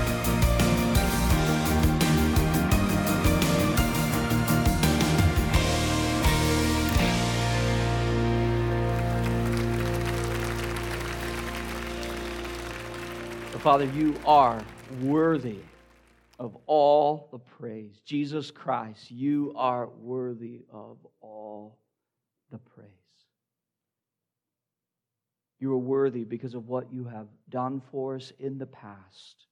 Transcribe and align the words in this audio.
Father, 13.60 13.86
you 13.86 14.16
are 14.26 14.64
worthy 15.02 15.60
of 16.40 16.56
all 16.66 17.28
the 17.34 17.40
praise. 17.40 18.00
Jesus 18.06 18.52
Christ, 18.52 19.12
you 19.12 19.52
are 19.58 19.90
worthy 20.00 20.62
of 20.72 20.98
all 21.20 21.78
the 22.52 22.58
praise. 22.58 22.88
You 25.60 25.74
are 25.74 25.78
worthy 25.78 26.24
because 26.24 26.54
of 26.54 26.70
what 26.70 26.94
you 26.94 27.04
have 27.04 27.28
done 27.50 27.82
for 27.92 28.16
us 28.16 28.32
in 28.40 28.58
the 28.58 28.66
past 28.66 29.46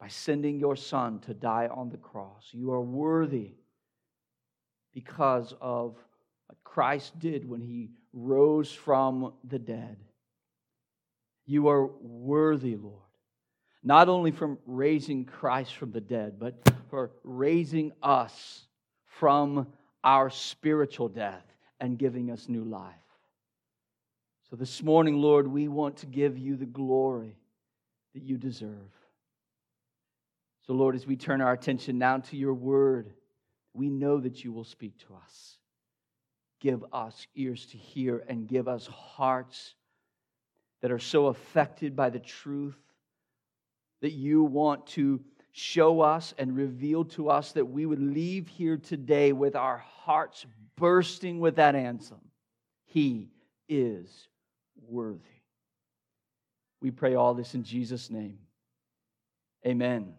by 0.00 0.08
sending 0.08 0.58
your 0.58 0.74
Son 0.74 1.18
to 1.20 1.34
die 1.34 1.68
on 1.70 1.90
the 1.90 1.98
cross. 1.98 2.48
You 2.52 2.72
are 2.72 2.80
worthy 2.80 3.56
because 4.94 5.52
of 5.60 5.96
what 6.46 6.56
Christ 6.64 7.18
did 7.18 7.46
when 7.46 7.60
he 7.60 7.90
rose 8.14 8.72
from 8.72 9.34
the 9.44 9.58
dead. 9.58 9.98
You 11.48 11.68
are 11.68 11.86
worthy, 11.86 12.76
Lord, 12.76 13.00
not 13.82 14.10
only 14.10 14.32
from 14.32 14.58
raising 14.66 15.24
Christ 15.24 15.74
from 15.76 15.92
the 15.92 16.00
dead, 16.00 16.38
but 16.38 16.54
for 16.90 17.10
raising 17.24 17.92
us 18.02 18.66
from 19.06 19.66
our 20.04 20.28
spiritual 20.28 21.08
death 21.08 21.46
and 21.80 21.98
giving 21.98 22.30
us 22.30 22.50
new 22.50 22.64
life. 22.64 22.92
So 24.50 24.56
this 24.56 24.82
morning, 24.82 25.16
Lord, 25.16 25.48
we 25.48 25.68
want 25.68 25.96
to 25.98 26.06
give 26.06 26.36
you 26.36 26.54
the 26.54 26.66
glory 26.66 27.38
that 28.12 28.22
you 28.22 28.36
deserve. 28.36 28.92
So, 30.66 30.74
Lord, 30.74 30.94
as 30.94 31.06
we 31.06 31.16
turn 31.16 31.40
our 31.40 31.54
attention 31.54 31.96
now 31.96 32.18
to 32.18 32.36
your 32.36 32.52
word, 32.52 33.14
we 33.72 33.88
know 33.88 34.20
that 34.20 34.44
you 34.44 34.52
will 34.52 34.64
speak 34.64 34.98
to 35.06 35.14
us. 35.14 35.56
Give 36.60 36.84
us 36.92 37.26
ears 37.34 37.64
to 37.66 37.78
hear 37.78 38.22
and 38.28 38.46
give 38.46 38.68
us 38.68 38.86
hearts 38.86 39.74
that 40.80 40.90
are 40.90 40.98
so 40.98 41.26
affected 41.26 41.96
by 41.96 42.10
the 42.10 42.18
truth 42.18 42.78
that 44.00 44.12
you 44.12 44.44
want 44.44 44.86
to 44.86 45.20
show 45.52 46.00
us 46.00 46.34
and 46.38 46.56
reveal 46.56 47.04
to 47.04 47.30
us 47.30 47.52
that 47.52 47.64
we 47.64 47.84
would 47.84 48.00
leave 48.00 48.46
here 48.46 48.76
today 48.76 49.32
with 49.32 49.56
our 49.56 49.78
hearts 49.78 50.46
bursting 50.76 51.40
with 51.40 51.56
that 51.56 51.74
anthem 51.74 52.20
He 52.86 53.30
is 53.68 54.28
worthy. 54.88 55.20
We 56.80 56.90
pray 56.92 57.14
all 57.14 57.34
this 57.34 57.54
in 57.54 57.64
Jesus' 57.64 58.08
name. 58.08 58.38
Amen. 59.66 60.14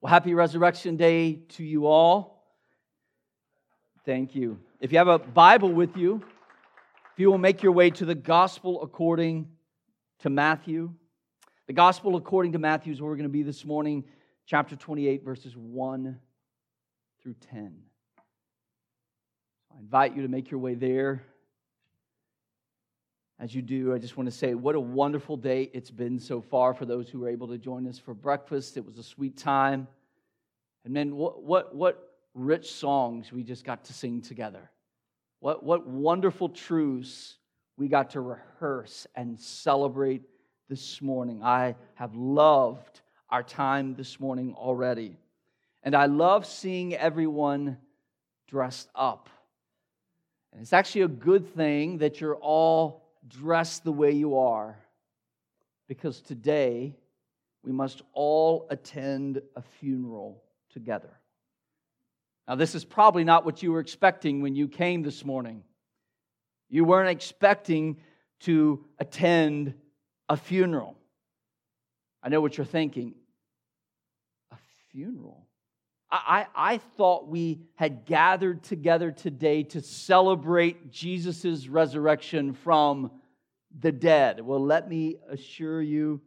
Well, 0.00 0.10
happy 0.10 0.34
Resurrection 0.34 0.96
Day 0.96 1.40
to 1.50 1.62
you 1.62 1.86
all. 1.86 2.42
Thank 4.04 4.34
you. 4.34 4.58
If 4.80 4.90
you 4.90 4.98
have 4.98 5.08
a 5.08 5.18
Bible 5.18 5.70
with 5.70 5.96
you, 5.96 6.22
you 7.22 7.30
will 7.30 7.38
make 7.38 7.62
your 7.62 7.70
way 7.70 7.88
to 7.88 8.04
the 8.04 8.16
Gospel 8.16 8.82
according 8.82 9.48
to 10.18 10.28
Matthew, 10.28 10.92
the 11.68 11.72
Gospel 11.72 12.16
according 12.16 12.50
to 12.50 12.58
Matthew 12.58 12.92
is 12.92 13.00
where 13.00 13.08
we're 13.08 13.16
going 13.16 13.28
to 13.28 13.32
be 13.32 13.44
this 13.44 13.64
morning, 13.64 14.02
chapter 14.44 14.74
28, 14.74 15.24
verses 15.24 15.56
1 15.56 16.18
through 17.22 17.34
10. 17.52 17.76
I 19.72 19.78
invite 19.78 20.16
you 20.16 20.22
to 20.22 20.28
make 20.28 20.50
your 20.50 20.58
way 20.58 20.74
there. 20.74 21.22
As 23.38 23.54
you 23.54 23.62
do, 23.62 23.94
I 23.94 23.98
just 23.98 24.16
want 24.16 24.28
to 24.28 24.36
say 24.36 24.54
what 24.54 24.74
a 24.74 24.80
wonderful 24.80 25.36
day 25.36 25.70
it's 25.72 25.92
been 25.92 26.18
so 26.18 26.40
far 26.40 26.74
for 26.74 26.86
those 26.86 27.08
who 27.08 27.20
were 27.20 27.28
able 27.28 27.46
to 27.48 27.56
join 27.56 27.86
us 27.86 28.00
for 28.00 28.14
breakfast. 28.14 28.76
It 28.76 28.84
was 28.84 28.98
a 28.98 29.04
sweet 29.04 29.36
time. 29.36 29.86
And 30.84 30.96
then 30.96 31.14
what, 31.14 31.40
what, 31.44 31.72
what 31.72 32.16
rich 32.34 32.72
songs 32.72 33.30
we 33.30 33.44
just 33.44 33.64
got 33.64 33.84
to 33.84 33.92
sing 33.92 34.22
together. 34.22 34.72
What, 35.42 35.64
what 35.64 35.88
wonderful 35.88 36.50
truths 36.50 37.36
we 37.76 37.88
got 37.88 38.10
to 38.10 38.20
rehearse 38.20 39.08
and 39.16 39.40
celebrate 39.40 40.22
this 40.68 41.02
morning. 41.02 41.42
I 41.42 41.74
have 41.94 42.14
loved 42.14 43.00
our 43.28 43.42
time 43.42 43.96
this 43.96 44.20
morning 44.20 44.54
already. 44.56 45.18
And 45.82 45.96
I 45.96 46.06
love 46.06 46.46
seeing 46.46 46.94
everyone 46.94 47.78
dressed 48.46 48.88
up. 48.94 49.28
And 50.52 50.62
it's 50.62 50.72
actually 50.72 51.00
a 51.00 51.08
good 51.08 51.52
thing 51.56 51.98
that 51.98 52.20
you're 52.20 52.36
all 52.36 53.02
dressed 53.26 53.82
the 53.82 53.90
way 53.90 54.12
you 54.12 54.38
are, 54.38 54.78
because 55.88 56.20
today 56.20 56.94
we 57.64 57.72
must 57.72 58.02
all 58.12 58.68
attend 58.70 59.42
a 59.56 59.62
funeral 59.80 60.40
together. 60.70 61.18
Now, 62.48 62.56
this 62.56 62.74
is 62.74 62.84
probably 62.84 63.24
not 63.24 63.44
what 63.44 63.62
you 63.62 63.72
were 63.72 63.80
expecting 63.80 64.42
when 64.42 64.54
you 64.54 64.68
came 64.68 65.02
this 65.02 65.24
morning. 65.24 65.62
You 66.68 66.84
weren't 66.84 67.10
expecting 67.10 67.98
to 68.40 68.84
attend 68.98 69.74
a 70.28 70.36
funeral. 70.36 70.96
I 72.22 72.28
know 72.28 72.40
what 72.40 72.56
you're 72.56 72.64
thinking. 72.64 73.14
A 74.50 74.56
funeral? 74.90 75.46
I, 76.10 76.46
I, 76.54 76.74
I 76.74 76.78
thought 76.78 77.28
we 77.28 77.60
had 77.76 78.04
gathered 78.04 78.62
together 78.64 79.12
today 79.12 79.62
to 79.64 79.80
celebrate 79.80 80.90
Jesus' 80.90 81.68
resurrection 81.68 82.54
from 82.54 83.10
the 83.78 83.92
dead. 83.92 84.40
Well, 84.40 84.64
let 84.64 84.88
me 84.88 85.16
assure 85.30 85.80
you, 85.80 86.20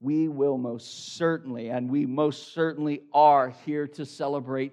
we 0.00 0.28
will 0.28 0.58
most 0.58 1.14
certainly, 1.16 1.70
and 1.70 1.90
we 1.90 2.04
most 2.04 2.52
certainly 2.52 3.02
are 3.12 3.54
here 3.64 3.86
to 3.88 4.04
celebrate 4.04 4.72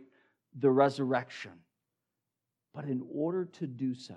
the 0.58 0.72
resurrection. 0.72 1.52
But 2.74 2.86
in 2.86 3.04
order 3.14 3.46
to 3.46 3.68
do 3.68 3.94
so, 3.94 4.16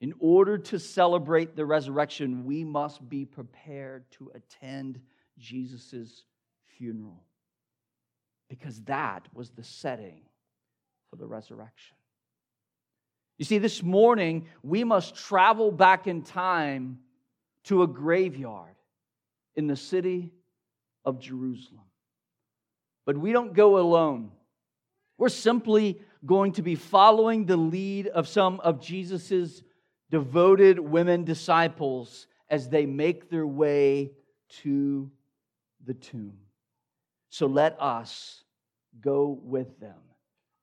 in 0.00 0.14
order 0.18 0.56
to 0.56 0.78
celebrate 0.78 1.54
the 1.54 1.66
resurrection, 1.66 2.44
we 2.44 2.64
must 2.64 3.06
be 3.08 3.24
prepared 3.24 4.10
to 4.12 4.32
attend 4.34 5.00
Jesus' 5.38 6.24
funeral. 6.78 7.22
Because 8.48 8.80
that 8.82 9.28
was 9.34 9.50
the 9.50 9.62
setting 9.62 10.22
for 11.10 11.16
the 11.16 11.26
resurrection. 11.26 11.96
You 13.38 13.44
see, 13.44 13.58
this 13.58 13.82
morning, 13.82 14.46
we 14.62 14.84
must 14.84 15.14
travel 15.14 15.70
back 15.70 16.06
in 16.06 16.22
time 16.22 16.98
to 17.64 17.82
a 17.82 17.86
graveyard 17.86 18.74
in 19.54 19.66
the 19.66 19.76
city 19.76 20.32
of 21.04 21.20
Jerusalem. 21.20 21.84
But 23.06 23.16
we 23.16 23.32
don't 23.32 23.54
go 23.54 23.78
alone. 23.78 24.30
We're 25.20 25.28
simply 25.28 26.00
going 26.24 26.52
to 26.52 26.62
be 26.62 26.76
following 26.76 27.44
the 27.44 27.58
lead 27.58 28.06
of 28.06 28.26
some 28.26 28.58
of 28.60 28.80
Jesus's 28.80 29.62
devoted 30.10 30.80
women 30.80 31.24
disciples 31.24 32.26
as 32.48 32.70
they 32.70 32.86
make 32.86 33.28
their 33.28 33.46
way 33.46 34.12
to 34.62 35.10
the 35.84 35.92
tomb. 35.92 36.38
So 37.28 37.46
let 37.46 37.76
us 37.78 38.44
go 39.02 39.38
with 39.42 39.78
them 39.78 39.98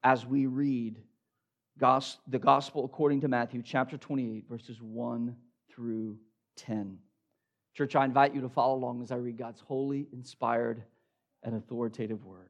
as 0.04 0.26
we 0.26 0.48
read 0.48 1.04
the 1.80 2.40
gospel 2.40 2.84
according 2.84 3.22
to 3.22 3.28
Matthew 3.28 3.62
chapter 3.62 3.96
28, 3.96 4.46
verses 4.50 4.82
1 4.82 5.36
through 5.70 6.18
10. 6.56 6.98
Church, 7.76 7.96
I 7.96 8.06
invite 8.06 8.34
you 8.34 8.42
to 8.42 8.50
follow 8.50 8.74
along 8.74 9.04
as 9.04 9.12
I 9.12 9.18
read 9.18 9.38
God's 9.38 9.62
holy, 9.62 10.08
inspired, 10.12 10.82
and 11.44 11.56
authoritative 11.56 12.26
word. 12.26 12.50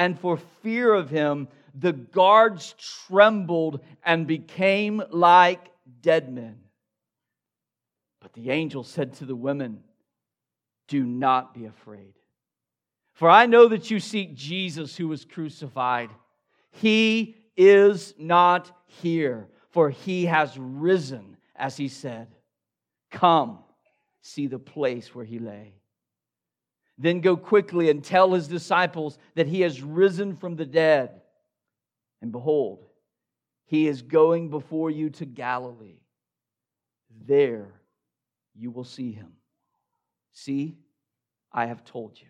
and 0.00 0.18
for 0.18 0.38
fear 0.62 0.94
of 0.94 1.10
him, 1.10 1.46
the 1.74 1.92
guards 1.92 2.74
trembled 3.06 3.84
and 4.02 4.26
became 4.26 5.02
like 5.10 5.60
dead 6.00 6.32
men. 6.32 6.56
But 8.22 8.32
the 8.32 8.48
angel 8.48 8.82
said 8.82 9.12
to 9.16 9.26
the 9.26 9.36
women, 9.36 9.80
Do 10.88 11.04
not 11.04 11.52
be 11.52 11.66
afraid. 11.66 12.14
For 13.12 13.28
I 13.28 13.44
know 13.44 13.68
that 13.68 13.90
you 13.90 14.00
seek 14.00 14.34
Jesus 14.34 14.96
who 14.96 15.06
was 15.06 15.26
crucified. 15.26 16.08
He 16.70 17.36
is 17.54 18.14
not 18.18 18.72
here, 18.86 19.48
for 19.68 19.90
he 19.90 20.24
has 20.24 20.56
risen, 20.56 21.36
as 21.54 21.76
he 21.76 21.88
said. 21.88 22.28
Come, 23.10 23.58
see 24.22 24.46
the 24.46 24.58
place 24.58 25.14
where 25.14 25.26
he 25.26 25.38
lay. 25.38 25.74
Then 27.00 27.22
go 27.22 27.34
quickly 27.34 27.88
and 27.88 28.04
tell 28.04 28.34
his 28.34 28.46
disciples 28.46 29.18
that 29.34 29.46
he 29.46 29.62
has 29.62 29.80
risen 29.80 30.36
from 30.36 30.56
the 30.56 30.66
dead. 30.66 31.22
And 32.20 32.30
behold, 32.30 32.84
he 33.64 33.88
is 33.88 34.02
going 34.02 34.50
before 34.50 34.90
you 34.90 35.08
to 35.08 35.24
Galilee. 35.24 36.02
There 37.26 37.72
you 38.54 38.70
will 38.70 38.84
see 38.84 39.12
him. 39.12 39.32
See, 40.34 40.76
I 41.50 41.64
have 41.66 41.86
told 41.86 42.20
you. 42.20 42.26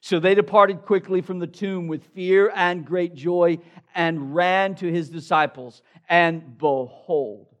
So 0.00 0.18
they 0.18 0.34
departed 0.34 0.82
quickly 0.82 1.20
from 1.20 1.38
the 1.38 1.46
tomb 1.46 1.86
with 1.86 2.04
fear 2.08 2.50
and 2.56 2.84
great 2.84 3.14
joy 3.14 3.58
and 3.94 4.34
ran 4.34 4.74
to 4.76 4.90
his 4.90 5.08
disciples. 5.08 5.80
And 6.08 6.58
behold, 6.58 7.54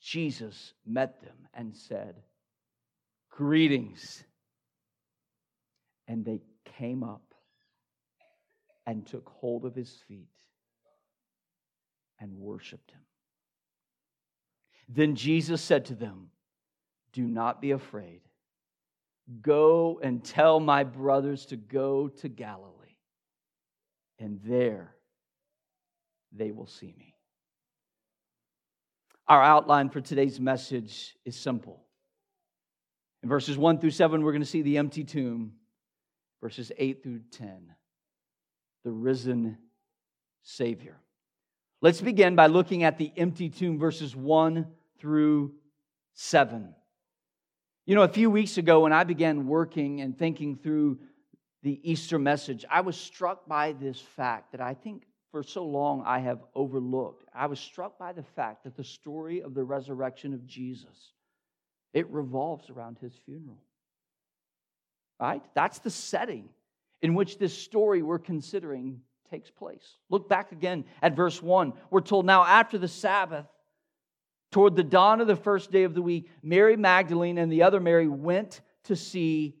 Jesus 0.00 0.72
met 0.86 1.20
them 1.20 1.36
and 1.52 1.76
said, 1.76 2.14
Greetings. 3.30 4.24
And 6.06 6.24
they 6.24 6.40
came 6.78 7.02
up 7.02 7.34
and 8.86 9.06
took 9.06 9.28
hold 9.28 9.64
of 9.64 9.74
his 9.74 9.90
feet 10.08 10.28
and 12.20 12.36
worshiped 12.38 12.90
him. 12.90 13.00
Then 14.88 15.14
Jesus 15.14 15.62
said 15.62 15.86
to 15.86 15.94
them, 15.94 16.30
Do 17.12 17.22
not 17.22 17.60
be 17.60 17.70
afraid. 17.70 18.20
Go 19.40 20.00
and 20.02 20.22
tell 20.22 20.60
my 20.60 20.84
brothers 20.84 21.46
to 21.46 21.56
go 21.56 22.08
to 22.08 22.28
Galilee, 22.28 22.98
and 24.18 24.38
there 24.44 24.94
they 26.30 26.50
will 26.50 26.66
see 26.66 26.94
me. 26.98 27.14
Our 29.26 29.42
outline 29.42 29.88
for 29.88 30.02
today's 30.02 30.38
message 30.38 31.16
is 31.24 31.36
simple. 31.36 31.82
In 33.22 33.30
verses 33.30 33.56
1 33.56 33.78
through 33.78 33.92
7, 33.92 34.22
we're 34.22 34.32
going 34.32 34.42
to 34.42 34.46
see 34.46 34.60
the 34.60 34.76
empty 34.76 35.02
tomb. 35.02 35.54
Verses 36.44 36.70
8 36.76 37.02
through 37.02 37.20
10, 37.30 37.72
the 38.84 38.90
risen 38.90 39.56
Savior. 40.42 41.00
Let's 41.80 42.02
begin 42.02 42.36
by 42.36 42.48
looking 42.48 42.82
at 42.82 42.98
the 42.98 43.10
empty 43.16 43.48
tomb, 43.48 43.78
verses 43.78 44.14
1 44.14 44.66
through 44.98 45.54
7. 46.12 46.74
You 47.86 47.94
know, 47.94 48.02
a 48.02 48.08
few 48.08 48.28
weeks 48.28 48.58
ago 48.58 48.80
when 48.80 48.92
I 48.92 49.04
began 49.04 49.46
working 49.46 50.02
and 50.02 50.18
thinking 50.18 50.56
through 50.56 50.98
the 51.62 51.80
Easter 51.82 52.18
message, 52.18 52.66
I 52.70 52.82
was 52.82 52.98
struck 52.98 53.48
by 53.48 53.72
this 53.72 53.98
fact 53.98 54.52
that 54.52 54.60
I 54.60 54.74
think 54.74 55.04
for 55.30 55.42
so 55.42 55.64
long 55.64 56.02
I 56.04 56.18
have 56.18 56.40
overlooked. 56.54 57.26
I 57.34 57.46
was 57.46 57.58
struck 57.58 57.98
by 57.98 58.12
the 58.12 58.22
fact 58.22 58.64
that 58.64 58.76
the 58.76 58.84
story 58.84 59.40
of 59.40 59.54
the 59.54 59.64
resurrection 59.64 60.34
of 60.34 60.46
Jesus 60.46 61.14
it 61.94 62.06
revolves 62.10 62.68
around 62.68 62.98
his 62.98 63.14
funeral. 63.24 63.62
Right? 65.20 65.42
That's 65.54 65.78
the 65.78 65.90
setting 65.90 66.48
in 67.02 67.14
which 67.14 67.38
this 67.38 67.56
story 67.56 68.02
we're 68.02 68.18
considering 68.18 69.00
takes 69.30 69.50
place. 69.50 69.96
Look 70.10 70.28
back 70.28 70.52
again 70.52 70.84
at 71.02 71.16
verse 71.16 71.42
1. 71.42 71.72
We're 71.90 72.00
told 72.00 72.26
now 72.26 72.44
after 72.44 72.78
the 72.78 72.88
Sabbath 72.88 73.46
Toward 74.54 74.76
the 74.76 74.84
dawn 74.84 75.20
of 75.20 75.26
the 75.26 75.34
first 75.34 75.72
day 75.72 75.82
of 75.82 75.94
the 75.94 76.00
week, 76.00 76.30
Mary 76.40 76.76
Magdalene 76.76 77.38
and 77.38 77.50
the 77.50 77.64
other 77.64 77.80
Mary 77.80 78.06
went 78.06 78.60
to 78.84 78.94
see 78.94 79.56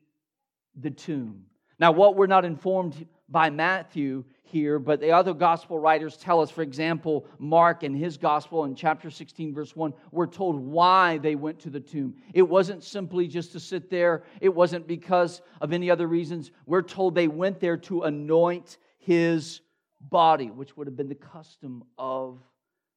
the 0.76 0.92
tomb. 0.92 1.46
Now, 1.80 1.90
what 1.90 2.14
we're 2.14 2.28
not 2.28 2.44
informed 2.44 3.04
by 3.28 3.50
Matthew 3.50 4.24
here, 4.42 4.78
but 4.78 5.00
the 5.00 5.10
other 5.10 5.34
gospel 5.34 5.78
writers 5.78 6.16
tell 6.16 6.40
us, 6.40 6.50
for 6.50 6.62
example, 6.62 7.26
Mark 7.38 7.82
in 7.82 7.94
his 7.94 8.16
gospel 8.16 8.64
in 8.64 8.74
chapter 8.74 9.10
16, 9.10 9.54
verse 9.54 9.74
1, 9.74 9.92
we're 10.12 10.26
told 10.26 10.60
why 10.60 11.18
they 11.18 11.34
went 11.34 11.58
to 11.60 11.70
the 11.70 11.80
tomb. 11.80 12.14
It 12.34 12.42
wasn't 12.42 12.84
simply 12.84 13.26
just 13.26 13.52
to 13.52 13.60
sit 13.60 13.90
there, 13.90 14.22
it 14.40 14.54
wasn't 14.54 14.86
because 14.86 15.42
of 15.60 15.72
any 15.72 15.90
other 15.90 16.06
reasons. 16.06 16.50
We're 16.66 16.82
told 16.82 17.14
they 17.14 17.28
went 17.28 17.60
there 17.60 17.78
to 17.78 18.02
anoint 18.02 18.78
his 18.98 19.60
body, 20.00 20.50
which 20.50 20.76
would 20.76 20.86
have 20.86 20.96
been 20.96 21.08
the 21.08 21.14
custom 21.14 21.82
of 21.98 22.38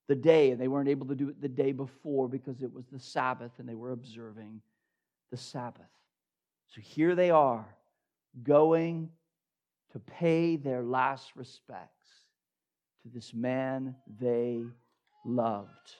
the 0.07 0.15
day, 0.15 0.51
and 0.51 0.59
they 0.59 0.67
weren't 0.67 0.89
able 0.89 1.07
to 1.07 1.15
do 1.15 1.29
it 1.29 1.41
the 1.41 1.49
day 1.49 1.71
before 1.71 2.27
because 2.27 2.61
it 2.61 2.73
was 2.73 2.85
the 2.91 2.99
Sabbath 2.99 3.51
and 3.57 3.67
they 3.67 3.75
were 3.75 3.91
observing 3.91 4.61
the 5.31 5.37
Sabbath. 5.37 5.83
So 6.67 6.81
here 6.81 7.15
they 7.15 7.31
are 7.31 7.65
going 8.43 9.09
to 9.93 9.99
pay 9.99 10.55
their 10.55 10.83
last 10.83 11.35
respects 11.35 12.07
to 13.03 13.09
this 13.09 13.33
man 13.33 13.95
they 14.19 14.63
loved. 15.25 15.95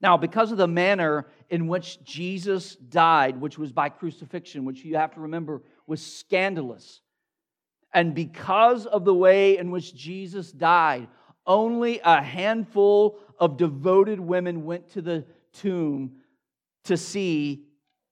Now, 0.00 0.16
because 0.16 0.50
of 0.50 0.58
the 0.58 0.66
manner 0.66 1.26
in 1.48 1.68
which 1.68 2.02
Jesus 2.02 2.74
died, 2.74 3.40
which 3.40 3.56
was 3.56 3.70
by 3.70 3.88
crucifixion, 3.88 4.64
which 4.64 4.84
you 4.84 4.96
have 4.96 5.14
to 5.14 5.20
remember 5.20 5.62
was 5.86 6.04
scandalous, 6.04 7.00
and 7.94 8.14
because 8.14 8.86
of 8.86 9.04
the 9.04 9.14
way 9.14 9.58
in 9.58 9.70
which 9.70 9.94
Jesus 9.94 10.50
died, 10.50 11.08
only 11.46 12.00
a 12.00 12.22
handful 12.22 13.18
of 13.38 13.56
devoted 13.56 14.18
women 14.18 14.64
went 14.64 14.88
to 14.92 15.02
the 15.02 15.24
tomb 15.52 16.12
to 16.84 16.96
see 16.96 17.64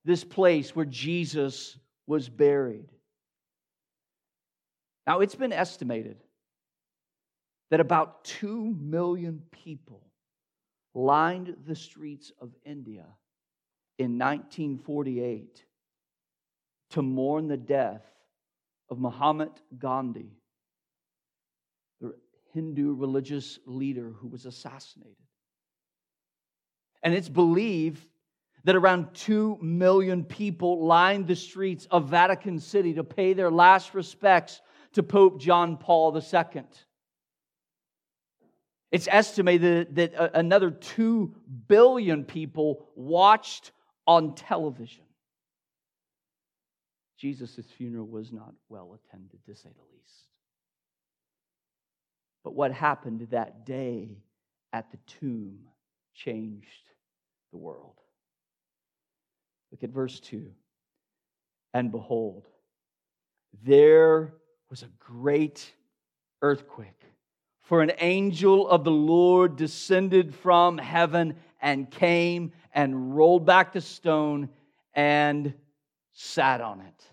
this 0.05 0.23
place 0.23 0.77
where 0.77 0.85
Jesus 0.85 1.77
was 2.07 2.29
buried. 2.29 2.89
Now, 5.11 5.19
it's 5.19 5.35
been 5.35 5.53
estimated 5.53 6.19
that 7.73 7.81
about 7.81 8.23
2 8.27 8.77
million 8.81 9.43
people 9.51 10.07
lined 10.95 11.57
the 11.67 11.75
streets 11.75 12.31
of 12.41 12.55
India 12.65 13.07
in 13.99 14.21
1948 14.21 15.65
to 16.91 17.03
mourn 17.03 17.49
the 17.49 17.57
death 17.57 18.05
of 18.89 19.01
Mahatma 19.01 19.51
Gandhi 19.77 20.31
the 22.01 22.15
Hindu 22.55 22.95
religious 22.95 23.59
leader 23.67 24.13
who 24.21 24.29
was 24.29 24.47
assassinated. 24.47 25.17
And 27.03 27.15
it's 27.15 27.29
believed 27.29 28.07
that 28.63 28.77
around 28.77 29.13
2 29.15 29.59
million 29.61 30.23
people 30.23 30.87
lined 30.87 31.27
the 31.27 31.35
streets 31.35 31.89
of 31.91 32.09
Vatican 32.09 32.61
City 32.61 32.95
to 32.95 33.03
pay 33.03 33.33
their 33.33 33.51
last 33.51 33.93
respects 33.93 34.61
to 34.95 35.03
Pope 35.03 35.41
John 35.41 35.77
Paul 35.77 36.17
II. 36.17 36.63
It's 38.91 39.09
estimated 39.11 39.95
that 39.97 40.15
another 40.35 40.71
2 40.71 41.35
billion 41.69 42.25
people 42.25 42.89
watched 42.97 43.71
on 44.07 44.35
television. 44.35 45.05
Jesus' 47.17 47.61
funeral 47.77 48.07
was 48.07 48.33
not 48.33 48.55
well 48.69 48.99
attended, 48.99 49.45
to 49.45 49.55
say 49.55 49.69
the 49.69 49.97
least. 49.97 50.27
But 52.43 52.55
what 52.55 52.73
happened 52.73 53.29
that 53.31 53.67
day 53.67 54.17
at 54.73 54.91
the 54.91 54.97
tomb 55.07 55.59
changed 56.15 56.67
the 57.53 57.59
world. 57.59 58.01
Look 59.71 59.85
at 59.85 59.91
verse 59.91 60.19
2. 60.21 60.51
And 61.75 61.93
behold, 61.93 62.49
there 63.63 64.35
was 64.71 64.83
a 64.83 64.91
great 65.01 65.73
earthquake, 66.43 67.03
for 67.63 67.83
an 67.83 67.93
angel 67.99 68.69
of 68.69 68.85
the 68.85 68.91
Lord 68.91 69.57
descended 69.57 70.33
from 70.35 70.79
heaven 70.79 71.35
and 71.61 71.91
came 71.91 72.53
and 72.73 73.17
rolled 73.17 73.45
back 73.45 73.73
the 73.73 73.81
stone 73.81 74.49
and 74.95 75.53
sat 76.13 76.61
on 76.61 76.81
it. 76.81 77.05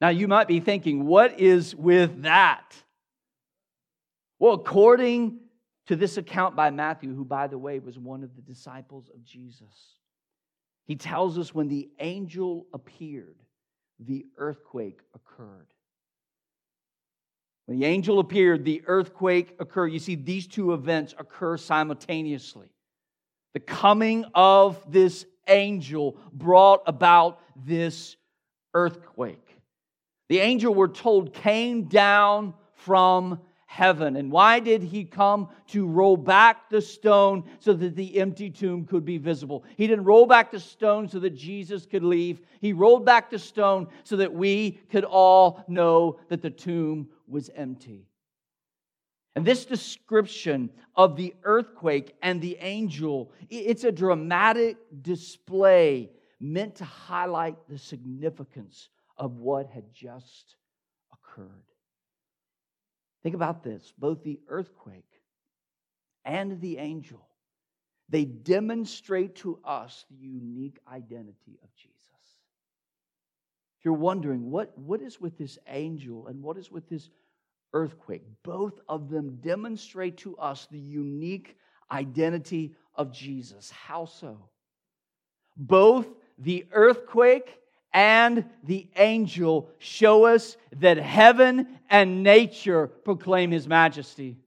Now, 0.00 0.08
you 0.08 0.28
might 0.28 0.48
be 0.48 0.60
thinking, 0.60 1.06
what 1.06 1.38
is 1.40 1.74
with 1.74 2.22
that? 2.22 2.74
Well, 4.38 4.54
according 4.54 5.38
to 5.86 5.96
this 5.96 6.16
account 6.16 6.56
by 6.56 6.70
Matthew, 6.70 7.14
who, 7.14 7.24
by 7.24 7.48
the 7.48 7.58
way, 7.58 7.78
was 7.80 7.98
one 7.98 8.22
of 8.22 8.34
the 8.36 8.42
disciples 8.42 9.10
of 9.12 9.24
Jesus, 9.24 9.98
he 10.84 10.96
tells 10.96 11.38
us 11.38 11.54
when 11.54 11.68
the 11.68 11.88
angel 11.98 12.66
appeared, 12.72 13.36
the 13.98 14.26
earthquake 14.36 15.00
occurred. 15.14 15.71
When 17.66 17.78
the 17.78 17.86
angel 17.86 18.18
appeared, 18.18 18.64
the 18.64 18.82
earthquake 18.86 19.56
occurred. 19.60 19.88
You 19.88 19.98
see, 19.98 20.14
these 20.14 20.46
two 20.46 20.72
events 20.72 21.14
occur 21.18 21.56
simultaneously. 21.56 22.68
The 23.54 23.60
coming 23.60 24.24
of 24.34 24.82
this 24.90 25.26
angel 25.48 26.16
brought 26.32 26.82
about 26.86 27.40
this 27.66 28.16
earthquake. 28.74 29.58
The 30.28 30.38
angel, 30.38 30.74
we're 30.74 30.88
told, 30.88 31.34
came 31.34 31.84
down 31.84 32.54
from 32.74 33.40
heaven. 33.66 34.16
And 34.16 34.30
why 34.30 34.60
did 34.60 34.82
he 34.82 35.04
come? 35.04 35.48
To 35.68 35.86
roll 35.86 36.16
back 36.16 36.68
the 36.68 36.80
stone 36.80 37.44
so 37.58 37.72
that 37.72 37.96
the 37.96 38.18
empty 38.18 38.50
tomb 38.50 38.84
could 38.84 39.04
be 39.04 39.18
visible. 39.18 39.64
He 39.76 39.86
didn't 39.86 40.04
roll 40.04 40.26
back 40.26 40.50
the 40.50 40.60
stone 40.60 41.08
so 41.08 41.18
that 41.20 41.34
Jesus 41.34 41.86
could 41.86 42.04
leave. 42.04 42.40
He 42.60 42.72
rolled 42.72 43.06
back 43.06 43.30
the 43.30 43.38
stone 43.38 43.88
so 44.04 44.16
that 44.16 44.32
we 44.32 44.72
could 44.90 45.04
all 45.04 45.64
know 45.68 46.18
that 46.28 46.42
the 46.42 46.50
tomb 46.50 47.08
was 47.32 47.50
empty. 47.54 48.06
And 49.34 49.44
this 49.44 49.64
description 49.64 50.70
of 50.94 51.16
the 51.16 51.34
earthquake 51.42 52.14
and 52.22 52.40
the 52.40 52.58
angel, 52.60 53.32
it's 53.48 53.84
a 53.84 53.90
dramatic 53.90 54.76
display 55.00 56.10
meant 56.38 56.76
to 56.76 56.84
highlight 56.84 57.56
the 57.68 57.78
significance 57.78 58.90
of 59.16 59.38
what 59.38 59.68
had 59.68 59.92
just 59.94 60.56
occurred. 61.12 61.48
Think 63.22 63.34
about 63.34 63.62
this 63.62 63.92
both 63.96 64.22
the 64.22 64.40
earthquake 64.48 65.04
and 66.24 66.60
the 66.60 66.78
angel, 66.78 67.26
they 68.08 68.24
demonstrate 68.24 69.36
to 69.36 69.58
us 69.64 70.04
the 70.10 70.26
unique 70.26 70.78
identity 70.92 71.58
of 71.62 71.74
Jesus. 71.74 71.98
If 73.78 73.86
you're 73.86 73.94
wondering, 73.94 74.50
what, 74.50 74.76
what 74.78 75.00
is 75.00 75.20
with 75.20 75.36
this 75.38 75.58
angel 75.66 76.28
and 76.28 76.42
what 76.42 76.56
is 76.56 76.70
with 76.70 76.88
this 76.88 77.08
earthquake? 77.72 78.22
Both 78.42 78.80
of 78.88 79.08
them 79.08 79.38
demonstrate 79.42 80.18
to 80.18 80.36
us 80.36 80.68
the 80.70 80.78
unique 80.78 81.56
identity 81.90 82.74
of 82.94 83.12
Jesus. 83.12 83.70
How 83.70 84.06
so? 84.06 84.38
Both 85.56 86.06
the 86.38 86.66
earthquake 86.72 87.58
and 87.92 88.44
the 88.64 88.88
angel 88.96 89.68
show 89.78 90.24
us 90.24 90.56
that 90.78 90.96
heaven 90.96 91.78
and 91.90 92.22
nature 92.22 92.86
proclaim 92.86 93.50
his 93.50 93.68
majesty. 93.68 94.38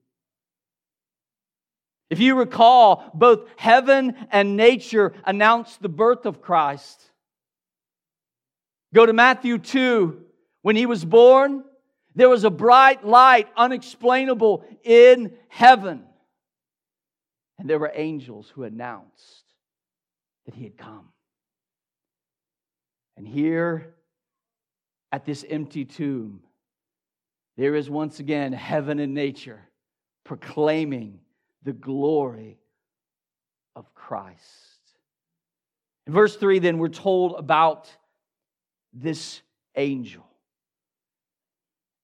If 2.10 2.20
you 2.20 2.36
recall, 2.36 3.10
both 3.14 3.48
heaven 3.56 4.14
and 4.30 4.56
nature 4.56 5.12
announced 5.24 5.82
the 5.82 5.88
birth 5.88 6.24
of 6.24 6.40
Christ. 6.40 7.02
Go 8.94 9.06
to 9.06 9.12
Matthew 9.12 9.58
2. 9.58 10.22
When 10.62 10.76
he 10.76 10.86
was 10.86 11.04
born, 11.04 11.64
there 12.16 12.30
was 12.30 12.44
a 12.44 12.50
bright 12.50 13.06
light, 13.06 13.46
unexplainable, 13.56 14.64
in 14.82 15.34
heaven. 15.48 16.02
And 17.58 17.68
there 17.68 17.78
were 17.78 17.92
angels 17.94 18.50
who 18.54 18.64
announced 18.64 19.44
that 20.46 20.54
he 20.54 20.64
had 20.64 20.78
come. 20.78 21.08
And 23.18 23.28
here 23.28 23.94
at 25.12 25.26
this 25.26 25.44
empty 25.48 25.84
tomb, 25.84 26.40
there 27.58 27.74
is 27.74 27.88
once 27.88 28.18
again 28.18 28.52
heaven 28.52 28.98
and 28.98 29.14
nature 29.14 29.60
proclaiming 30.24 31.20
the 31.62 31.72
glory 31.72 32.58
of 33.74 33.94
Christ. 33.94 34.40
In 36.06 36.12
verse 36.12 36.36
3, 36.36 36.60
then, 36.60 36.78
we're 36.78 36.88
told 36.88 37.34
about 37.38 37.90
this 38.92 39.42
angel. 39.76 40.26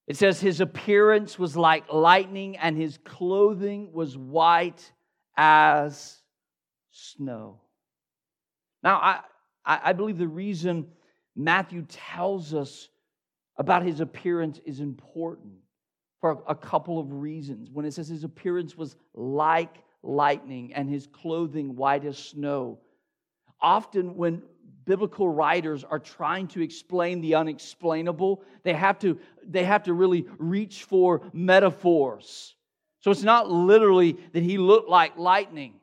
It 0.06 0.16
says, 0.16 0.40
His 0.40 0.60
appearance 0.60 1.38
was 1.38 1.56
like 1.56 1.92
lightning, 1.92 2.56
and 2.56 2.76
his 2.76 2.98
clothing 3.04 3.92
was 3.92 4.16
white 4.16 4.92
as 5.36 6.20
snow. 6.90 7.60
Now, 8.82 8.96
I, 8.96 9.20
I 9.64 9.92
believe 9.92 10.18
the 10.18 10.26
reason 10.26 10.88
Matthew 11.36 11.86
tells 11.88 12.52
us 12.52 12.88
about 13.56 13.84
his 13.84 14.00
appearance 14.00 14.60
is 14.64 14.80
important 14.80 15.54
for 16.20 16.42
a 16.48 16.54
couple 16.54 16.98
of 16.98 17.12
reasons. 17.12 17.70
When 17.70 17.86
it 17.86 17.94
says 17.94 18.08
his 18.08 18.24
appearance 18.24 18.76
was 18.76 18.96
like 19.14 19.76
lightning 20.02 20.72
and 20.74 20.88
his 20.88 21.06
clothing 21.06 21.76
white 21.76 22.04
as 22.04 22.18
snow, 22.18 22.80
often 23.60 24.16
when 24.16 24.42
biblical 24.84 25.28
writers 25.28 25.84
are 25.84 25.98
trying 25.98 26.48
to 26.48 26.62
explain 26.62 27.20
the 27.20 27.34
unexplainable, 27.34 28.42
they 28.62 28.72
have 28.74 28.98
to, 29.00 29.18
they 29.46 29.64
have 29.64 29.84
to 29.84 29.92
really 29.92 30.26
reach 30.38 30.84
for 30.84 31.22
metaphors. 31.32 32.54
So 33.00 33.10
it's 33.10 33.22
not 33.22 33.50
literally 33.50 34.16
that 34.32 34.42
he 34.42 34.58
looked 34.58 34.88
like 34.88 35.18
lightning. 35.18 35.74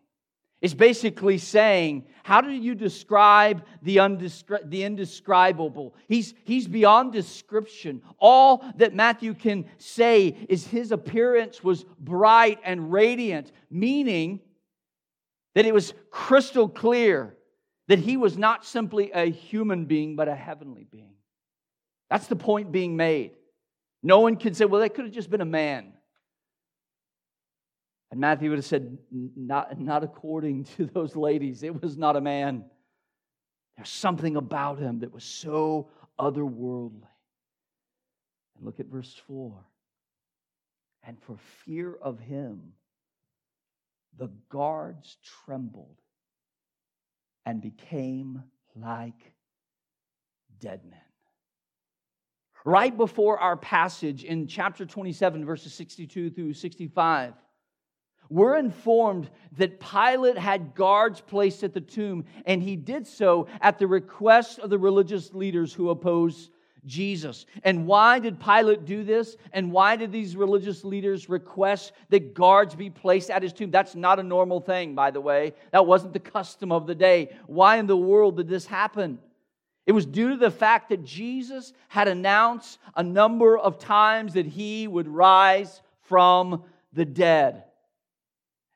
It's 0.61 0.73
basically 0.73 1.37
saying, 1.37 2.05
how 2.23 2.41
do 2.41 2.51
you 2.51 2.75
describe 2.75 3.63
the, 3.81 3.97
undescri- 3.97 4.69
the 4.69 4.83
indescribable? 4.83 5.95
He's, 6.07 6.33
he's 6.43 6.67
beyond 6.67 7.13
description. 7.13 8.01
All 8.19 8.65
that 8.75 8.93
Matthew 8.93 9.33
can 9.33 9.65
say 9.77 10.35
is 10.49 10.67
his 10.67 10.91
appearance 10.91 11.63
was 11.63 11.85
bright 11.97 12.59
and 12.65 12.91
radiant, 12.91 13.53
meaning 13.71 14.41
that 15.55 15.65
it 15.65 15.73
was 15.73 15.93
crystal 16.11 16.67
clear 16.67 17.35
that 17.89 17.97
he 17.97 18.17
was 18.17 18.37
not 18.37 18.63
simply 18.63 19.11
a 19.11 19.25
human 19.25 19.85
being, 19.85 20.15
but 20.15 20.27
a 20.27 20.35
heavenly 20.35 20.85
being. 20.89 21.15
That's 22.09 22.27
the 22.27 22.35
point 22.35 22.71
being 22.71 22.95
made. 22.95 23.31
No 24.03 24.19
one 24.19 24.35
can 24.35 24.53
say, 24.53 24.65
well, 24.65 24.81
that 24.81 24.93
could 24.93 25.05
have 25.05 25.13
just 25.13 25.31
been 25.31 25.41
a 25.41 25.45
man. 25.45 25.93
And 28.11 28.19
Matthew 28.19 28.51
would 28.51 28.59
have 28.59 28.65
said, 28.65 28.95
not, 29.11 29.79
not 29.79 30.03
according 30.03 30.65
to 30.75 30.85
those 30.85 31.15
ladies. 31.15 31.63
It 31.63 31.81
was 31.81 31.97
not 31.97 32.15
a 32.15 32.21
man. 32.21 32.63
There's 33.75 33.89
something 33.89 34.35
about 34.35 34.77
him 34.77 34.99
that 34.99 35.11
was 35.11 35.23
so 35.23 35.89
otherworldly. 36.19 37.07
And 38.55 38.65
look 38.65 38.79
at 38.79 38.85
verse 38.85 39.19
4. 39.25 39.51
And 41.05 41.17
for 41.23 41.37
fear 41.65 41.97
of 41.99 42.19
him, 42.19 42.73
the 44.15 44.29
guards 44.49 45.17
trembled 45.45 45.97
and 47.45 47.61
became 47.61 48.43
like 48.75 49.33
dead 50.59 50.81
men. 50.83 50.99
Right 52.65 52.95
before 52.95 53.39
our 53.39 53.55
passage 53.55 54.23
in 54.23 54.47
chapter 54.47 54.85
27, 54.85 55.45
verses 55.45 55.73
62 55.73 56.29
through 56.29 56.53
65, 56.53 57.33
we're 58.29 58.57
informed 58.57 59.29
that 59.53 59.79
Pilate 59.79 60.37
had 60.37 60.75
guards 60.75 61.19
placed 61.19 61.63
at 61.63 61.73
the 61.73 61.81
tomb, 61.81 62.25
and 62.45 62.61
he 62.61 62.75
did 62.75 63.07
so 63.07 63.47
at 63.59 63.79
the 63.79 63.87
request 63.87 64.59
of 64.59 64.69
the 64.69 64.77
religious 64.77 65.33
leaders 65.33 65.73
who 65.73 65.89
opposed 65.89 66.51
Jesus. 66.85 67.45
And 67.63 67.85
why 67.85 68.19
did 68.19 68.39
Pilate 68.39 68.85
do 68.85 69.03
this? 69.03 69.37
And 69.53 69.71
why 69.71 69.95
did 69.95 70.11
these 70.11 70.35
religious 70.35 70.83
leaders 70.83 71.29
request 71.29 71.93
that 72.09 72.33
guards 72.33 72.75
be 72.75 72.89
placed 72.89 73.29
at 73.29 73.43
his 73.43 73.53
tomb? 73.53 73.71
That's 73.71 73.95
not 73.95 74.19
a 74.19 74.23
normal 74.23 74.59
thing, 74.59 74.95
by 74.95 75.11
the 75.11 75.21
way. 75.21 75.53
That 75.71 75.85
wasn't 75.85 76.13
the 76.13 76.19
custom 76.19 76.71
of 76.71 76.87
the 76.87 76.95
day. 76.95 77.35
Why 77.47 77.77
in 77.77 77.87
the 77.87 77.97
world 77.97 78.37
did 78.37 78.47
this 78.47 78.65
happen? 78.65 79.19
It 79.85 79.91
was 79.93 80.05
due 80.05 80.29
to 80.29 80.37
the 80.37 80.51
fact 80.51 80.89
that 80.89 81.03
Jesus 81.03 81.73
had 81.87 82.07
announced 82.07 82.79
a 82.95 83.03
number 83.03 83.57
of 83.57 83.79
times 83.79 84.33
that 84.33 84.45
he 84.45 84.87
would 84.87 85.07
rise 85.07 85.81
from 86.01 86.63
the 86.93 87.05
dead 87.05 87.63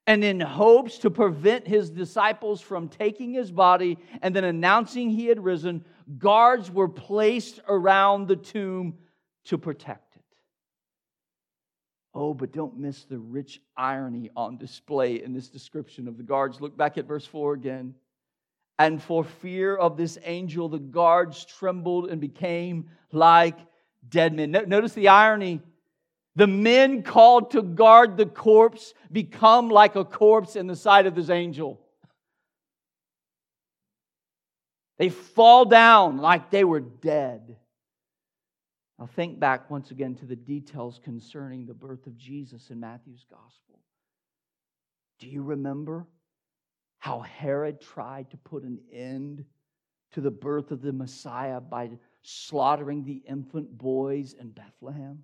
and 0.05 0.23
in 0.23 0.39
hopes 0.39 0.97
to 0.99 1.09
prevent 1.09 1.67
his 1.67 1.89
disciples 1.89 2.61
from 2.61 2.89
taking 2.89 3.33
his 3.33 3.51
body 3.51 3.97
and 4.21 4.35
then 4.35 4.43
announcing 4.43 5.09
he 5.09 5.27
had 5.27 5.43
risen, 5.43 5.83
guards 6.17 6.71
were 6.71 6.89
placed 6.89 7.59
around 7.67 8.27
the 8.27 8.35
tomb 8.35 8.95
to 9.45 9.57
protect 9.57 10.15
it. 10.15 10.23
Oh, 12.13 12.33
but 12.33 12.51
don't 12.51 12.77
miss 12.77 13.05
the 13.05 13.17
rich 13.17 13.61
irony 13.75 14.29
on 14.35 14.57
display 14.57 15.23
in 15.23 15.33
this 15.33 15.49
description 15.49 16.07
of 16.07 16.17
the 16.17 16.23
guards. 16.23 16.61
Look 16.61 16.77
back 16.77 16.97
at 16.97 17.05
verse 17.05 17.25
4 17.25 17.53
again. 17.53 17.95
And 18.79 19.01
for 19.01 19.23
fear 19.23 19.75
of 19.75 19.97
this 19.97 20.17
angel, 20.23 20.69
the 20.69 20.79
guards 20.79 21.45
trembled 21.45 22.09
and 22.09 22.19
became 22.19 22.89
like 23.11 23.57
dead 24.09 24.33
men. 24.33 24.51
Notice 24.51 24.93
the 24.93 25.07
irony 25.09 25.61
the 26.35 26.47
men 26.47 27.03
called 27.03 27.51
to 27.51 27.61
guard 27.61 28.17
the 28.17 28.25
corpse 28.25 28.93
become 29.11 29.69
like 29.69 29.95
a 29.95 30.03
corpse 30.03 30.55
in 30.55 30.65
the 30.65 30.75
sight 30.75 31.05
of 31.05 31.13
this 31.13 31.29
angel. 31.29 31.79
They 34.97 35.09
fall 35.09 35.65
down 35.65 36.17
like 36.17 36.49
they 36.49 36.63
were 36.63 36.79
dead. 36.79 37.57
Now, 38.99 39.07
think 39.07 39.39
back 39.39 39.69
once 39.69 39.91
again 39.91 40.15
to 40.15 40.25
the 40.25 40.35
details 40.35 40.99
concerning 41.03 41.65
the 41.65 41.73
birth 41.73 42.05
of 42.05 42.17
Jesus 42.17 42.69
in 42.69 42.79
Matthew's 42.79 43.25
gospel. 43.29 43.79
Do 45.19 45.27
you 45.27 45.41
remember 45.41 46.05
how 46.99 47.19
Herod 47.19 47.81
tried 47.81 48.29
to 48.31 48.37
put 48.37 48.63
an 48.63 48.79
end 48.91 49.43
to 50.11 50.21
the 50.21 50.31
birth 50.31 50.71
of 50.71 50.81
the 50.81 50.93
Messiah 50.93 51.59
by 51.59 51.89
slaughtering 52.21 53.03
the 53.03 53.21
infant 53.27 53.77
boys 53.77 54.33
in 54.33 54.49
Bethlehem? 54.49 55.23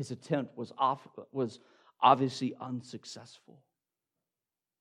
his 0.00 0.10
attempt 0.10 0.56
was, 0.56 0.72
off, 0.78 1.06
was 1.30 1.60
obviously 2.00 2.54
unsuccessful. 2.58 3.60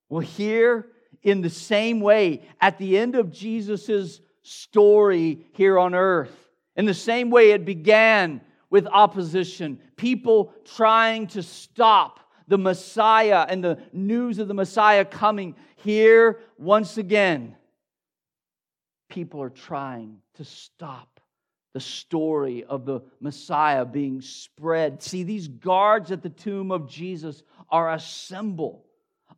Well, 0.07 0.21
here, 0.21 0.85
in 1.23 1.41
the 1.41 1.49
same 1.49 1.99
way, 1.99 2.41
at 2.61 2.77
the 2.77 2.97
end 2.97 3.15
of 3.15 3.31
Jesus' 3.31 4.21
story 4.43 5.45
here 5.53 5.77
on 5.77 5.93
earth, 5.93 6.49
in 6.75 6.85
the 6.85 6.93
same 6.93 7.29
way 7.29 7.51
it 7.51 7.65
began 7.65 8.41
with 8.69 8.87
opposition, 8.87 9.79
people 9.95 10.53
trying 10.75 11.27
to 11.27 11.43
stop 11.43 12.19
the 12.47 12.57
Messiah 12.57 13.45
and 13.47 13.63
the 13.63 13.79
news 13.93 14.39
of 14.39 14.47
the 14.47 14.53
Messiah 14.53 15.05
coming. 15.05 15.55
Here, 15.77 16.39
once 16.57 16.97
again, 16.97 17.55
people 19.09 19.41
are 19.41 19.49
trying 19.49 20.17
to 20.35 20.45
stop 20.45 21.19
the 21.73 21.79
story 21.79 22.63
of 22.63 22.85
the 22.85 23.01
Messiah 23.19 23.85
being 23.85 24.21
spread. 24.21 25.03
See, 25.03 25.23
these 25.23 25.47
guards 25.47 26.11
at 26.11 26.23
the 26.23 26.29
tomb 26.29 26.71
of 26.71 26.89
Jesus 26.89 27.43
are 27.69 27.91
a 27.91 27.99
symbol 27.99 28.85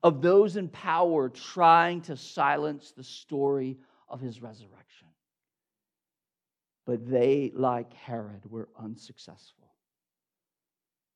of 0.04 0.22
those 0.22 0.58
in 0.58 0.68
power 0.68 1.30
trying 1.30 2.02
to 2.02 2.18
silence 2.18 2.92
the 2.96 3.04
story 3.04 3.78
of 4.10 4.20
his 4.20 4.42
resurrection. 4.42 5.08
But 6.86 7.10
they, 7.10 7.52
like 7.54 7.94
Herod, 7.94 8.50
were 8.50 8.70
unsuccessful. 8.80 9.70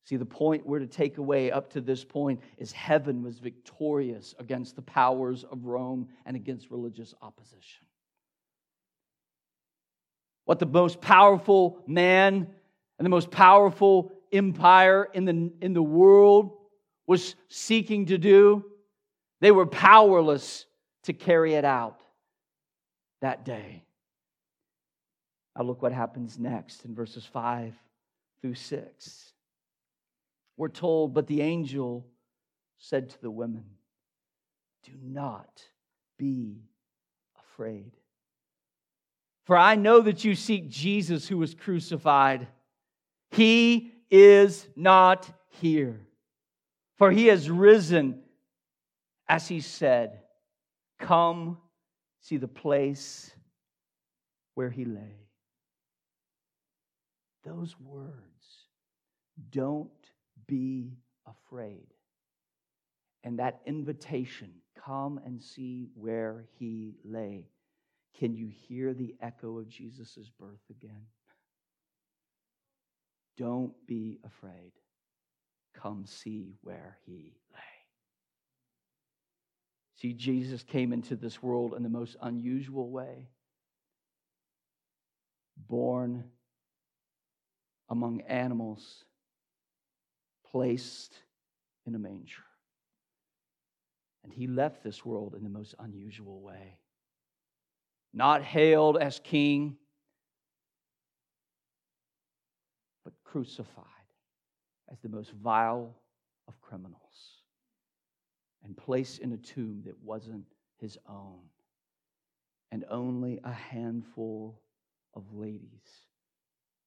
See, 0.06 0.18
the 0.18 0.26
point 0.26 0.68
we're 0.68 0.80
to 0.80 0.88
take 0.88 1.18
away 1.18 1.50
up 1.52 1.72
to 1.72 1.82
this 1.82 2.04
point 2.04 2.40
is 2.60 2.72
heaven 2.72 3.24
was 3.24 3.40
victorious 3.40 4.36
against 4.38 4.76
the 4.76 4.84
powers 4.84 5.44
of 5.44 5.66
Rome 5.66 6.10
and 6.28 6.36
against 6.36 6.70
religious 6.70 7.16
opposition. 7.24 7.88
What 10.46 10.60
the 10.60 10.68
most 10.68 11.02
powerful 11.02 11.80
man 11.88 12.48
and 13.00 13.06
the 13.06 13.10
most 13.10 13.32
powerful 13.32 14.12
empire 14.32 15.10
in 15.12 15.26
the, 15.26 15.52
in 15.60 15.74
the 15.74 15.82
world 15.82 16.56
was 17.08 17.36
seeking 17.50 18.06
to 18.06 18.20
do 18.20 18.64
they 19.46 19.52
were 19.52 19.68
powerless 19.68 20.66
to 21.04 21.14
carry 21.14 21.54
it 21.54 21.66
out 21.66 22.02
that 23.22 23.46
day. 23.46 23.84
Now, 25.56 25.66
look 25.66 25.84
what 25.84 25.92
happens 25.92 26.40
next 26.40 26.84
in 26.84 26.96
verses 26.96 27.28
5 27.28 27.76
through 28.42 28.56
6. 28.56 29.34
We're 30.58 30.68
told, 30.70 31.14
but 31.14 31.28
the 31.28 31.44
angel 31.44 32.08
said 32.80 33.12
to 33.12 33.22
the 33.22 33.30
women, 33.30 33.66
Do 34.84 34.94
not 35.04 35.62
be 36.18 36.64
afraid. 37.38 37.92
For 39.44 39.56
I 39.56 39.76
know 39.76 40.02
that 40.02 40.26
you 40.26 40.34
seek 40.34 40.70
Jesus 40.70 41.28
who 41.28 41.38
was 41.38 41.54
crucified. 41.54 42.48
He 43.30 43.92
is 44.10 44.68
not 44.76 45.32
here, 45.62 46.02
for 46.98 47.12
he 47.12 47.28
has 47.28 47.48
risen 47.48 48.24
as 49.28 49.48
he 49.48 49.60
said, 49.60 50.22
Come 51.00 51.58
see 52.22 52.38
the 52.38 52.48
place 52.48 53.32
where 54.56 54.70
he 54.70 54.86
lay. 54.86 55.28
Those 57.44 57.76
words, 57.80 58.68
don't 59.52 59.90
be 60.48 60.98
afraid. 61.28 61.88
And 63.24 63.40
that 63.40 63.62
invitation, 63.66 64.52
come 64.84 65.20
and 65.26 65.42
see 65.42 65.90
where 65.96 66.46
he 66.58 66.96
lay. 67.04 67.50
Can 68.18 68.36
you 68.36 68.48
hear 68.48 68.94
the 68.94 69.16
echo 69.22 69.60
of 69.60 69.68
Jesus' 69.68 70.32
birth 70.40 70.64
again? 70.70 71.06
Don't 73.38 73.74
be 73.86 74.20
afraid. 74.24 74.72
Come 75.74 76.06
see 76.06 76.54
where 76.62 76.98
he 77.06 77.34
lay. 77.54 77.75
See, 79.96 80.14
Jesus 80.14 80.64
came 80.64 80.92
into 80.92 81.16
this 81.16 81.42
world 81.42 81.74
in 81.74 81.84
the 81.84 81.90
most 81.90 82.18
unusual 82.22 82.90
way. 82.90 83.30
Born 85.58 86.26
among 87.90 88.22
animals, 88.22 89.06
placed 90.52 91.14
in 91.86 91.96
a 91.96 92.00
manger. 92.00 92.44
And 94.24 94.34
he 94.34 94.48
left 94.48 94.84
this 94.84 95.06
world 95.06 95.36
in 95.36 95.44
the 95.44 95.50
most 95.50 95.76
unusual 95.80 96.42
way. 96.42 96.80
Not 98.14 98.44
hailed 98.44 98.98
as 98.98 99.20
king, 99.24 99.78
but 103.04 103.14
crucified 103.24 103.86
as 104.92 105.00
the 105.00 105.10
most 105.10 105.32
vile 105.32 105.96
of 106.48 106.60
criminals 106.60 107.35
and 108.66 108.76
placed 108.76 109.20
in 109.20 109.32
a 109.32 109.38
tomb 109.38 109.84
that 109.86 110.04
wasn't 110.04 110.46
his 110.80 110.98
own. 111.08 111.40
And 112.72 112.84
only 112.90 113.40
a 113.44 113.52
handful 113.52 114.60
of 115.14 115.34
ladies 115.34 115.88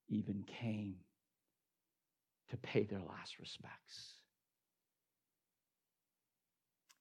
even 0.09 0.45
came 0.61 0.97
to 2.51 2.57
pay 2.57 2.83
their 2.83 3.01
last 3.01 3.39
respects. 3.39 4.15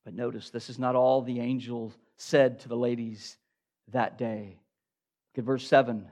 But 0.06 0.14
notice, 0.14 0.52
this 0.52 0.70
is 0.70 0.80
not 0.80 0.96
all 0.96 1.22
the 1.22 1.40
angel 1.40 1.94
said 2.16 2.62
to 2.62 2.70
the 2.70 2.78
ladies 2.78 3.36
that 3.92 4.18
day. 4.18 4.60
Look 5.36 5.44
at 5.44 5.46
verse 5.46 5.68
7. 5.68 6.08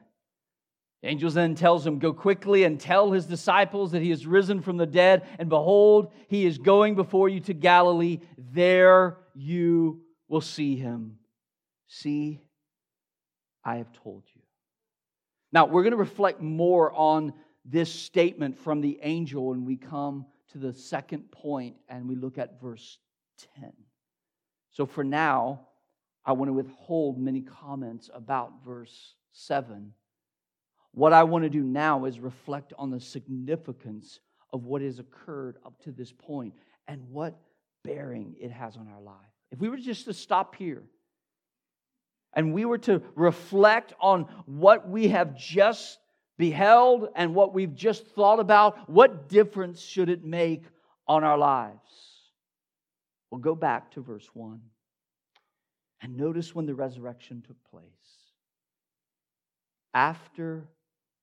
The 1.01 1.09
angel 1.09 1.29
then 1.29 1.55
tells 1.55 1.85
him, 1.85 1.99
Go 1.99 2.13
quickly 2.13 2.63
and 2.63 2.79
tell 2.79 3.11
his 3.11 3.25
disciples 3.25 3.91
that 3.91 4.01
he 4.01 4.11
is 4.11 4.25
risen 4.25 4.61
from 4.61 4.77
the 4.77 4.85
dead, 4.85 5.27
and 5.37 5.49
behold, 5.49 6.13
he 6.27 6.45
is 6.45 6.57
going 6.57 6.95
before 6.95 7.29
you 7.29 7.39
to 7.41 7.53
Galilee. 7.53 8.19
There 8.37 9.17
you 9.35 10.01
will 10.27 10.41
see 10.41 10.75
him. 10.75 11.17
See, 11.87 12.41
I 13.63 13.77
have 13.77 13.91
told 13.93 14.23
you. 14.33 14.41
Now, 15.51 15.65
we're 15.65 15.83
going 15.83 15.91
to 15.91 15.97
reflect 15.97 16.41
more 16.41 16.91
on 16.93 17.33
this 17.63 17.91
statement 17.91 18.57
from 18.57 18.81
the 18.81 18.99
angel 19.01 19.47
when 19.47 19.65
we 19.65 19.75
come 19.75 20.25
to 20.51 20.57
the 20.57 20.73
second 20.73 21.31
point 21.31 21.75
and 21.87 22.07
we 22.07 22.15
look 22.15 22.37
at 22.37 22.59
verse 22.59 22.97
10. 23.59 23.73
So, 24.71 24.85
for 24.85 25.03
now, 25.03 25.67
I 26.25 26.31
want 26.31 26.49
to 26.49 26.53
withhold 26.53 27.19
many 27.19 27.41
comments 27.41 28.09
about 28.13 28.63
verse 28.65 29.13
7 29.31 29.93
what 30.95 31.11
I 31.11 31.23
want 31.23 31.43
to 31.43 31.49
do 31.49 31.61
now 31.61 32.05
is 32.05 32.19
reflect 32.19 32.71
on 32.77 32.89
the 32.89 33.01
significance 33.01 34.21
of 34.53 34.63
what 34.63 34.81
has 34.81 34.97
occurred 34.97 35.57
up 35.65 35.77
to 35.83 35.91
this 35.91 36.13
point 36.13 36.53
and 36.87 37.01
what 37.09 37.37
bearing 37.83 38.35
it 38.39 38.49
has 38.49 38.77
on 38.77 38.87
our 38.87 39.01
life. 39.01 39.15
If 39.51 39.59
we 39.59 39.67
were 39.67 39.77
just 39.77 40.05
to 40.05 40.13
stop 40.13 40.55
here 40.55 40.83
and 42.33 42.53
we 42.53 42.63
were 42.63 42.77
to 42.79 43.01
reflect 43.13 43.93
on 43.99 44.23
what 44.45 44.87
we 44.87 45.09
have 45.09 45.35
just 45.35 45.99
beheld 46.37 47.09
and 47.13 47.35
what 47.35 47.53
we've 47.53 47.75
just 47.75 48.07
thought 48.07 48.39
about, 48.39 48.89
what 48.89 49.27
difference 49.27 49.81
should 49.81 50.09
it 50.09 50.23
make 50.23 50.63
on 51.09 51.25
our 51.25 51.37
lives? 51.37 51.79
Well, 53.31 53.41
go 53.41 53.53
back 53.53 53.91
to 53.91 54.01
verse 54.01 54.29
1 54.33 54.61
and 56.01 56.15
notice 56.15 56.55
when 56.55 56.65
the 56.65 56.73
resurrection 56.73 57.43
took 57.45 57.57
place. 57.69 57.83
After 59.93 60.69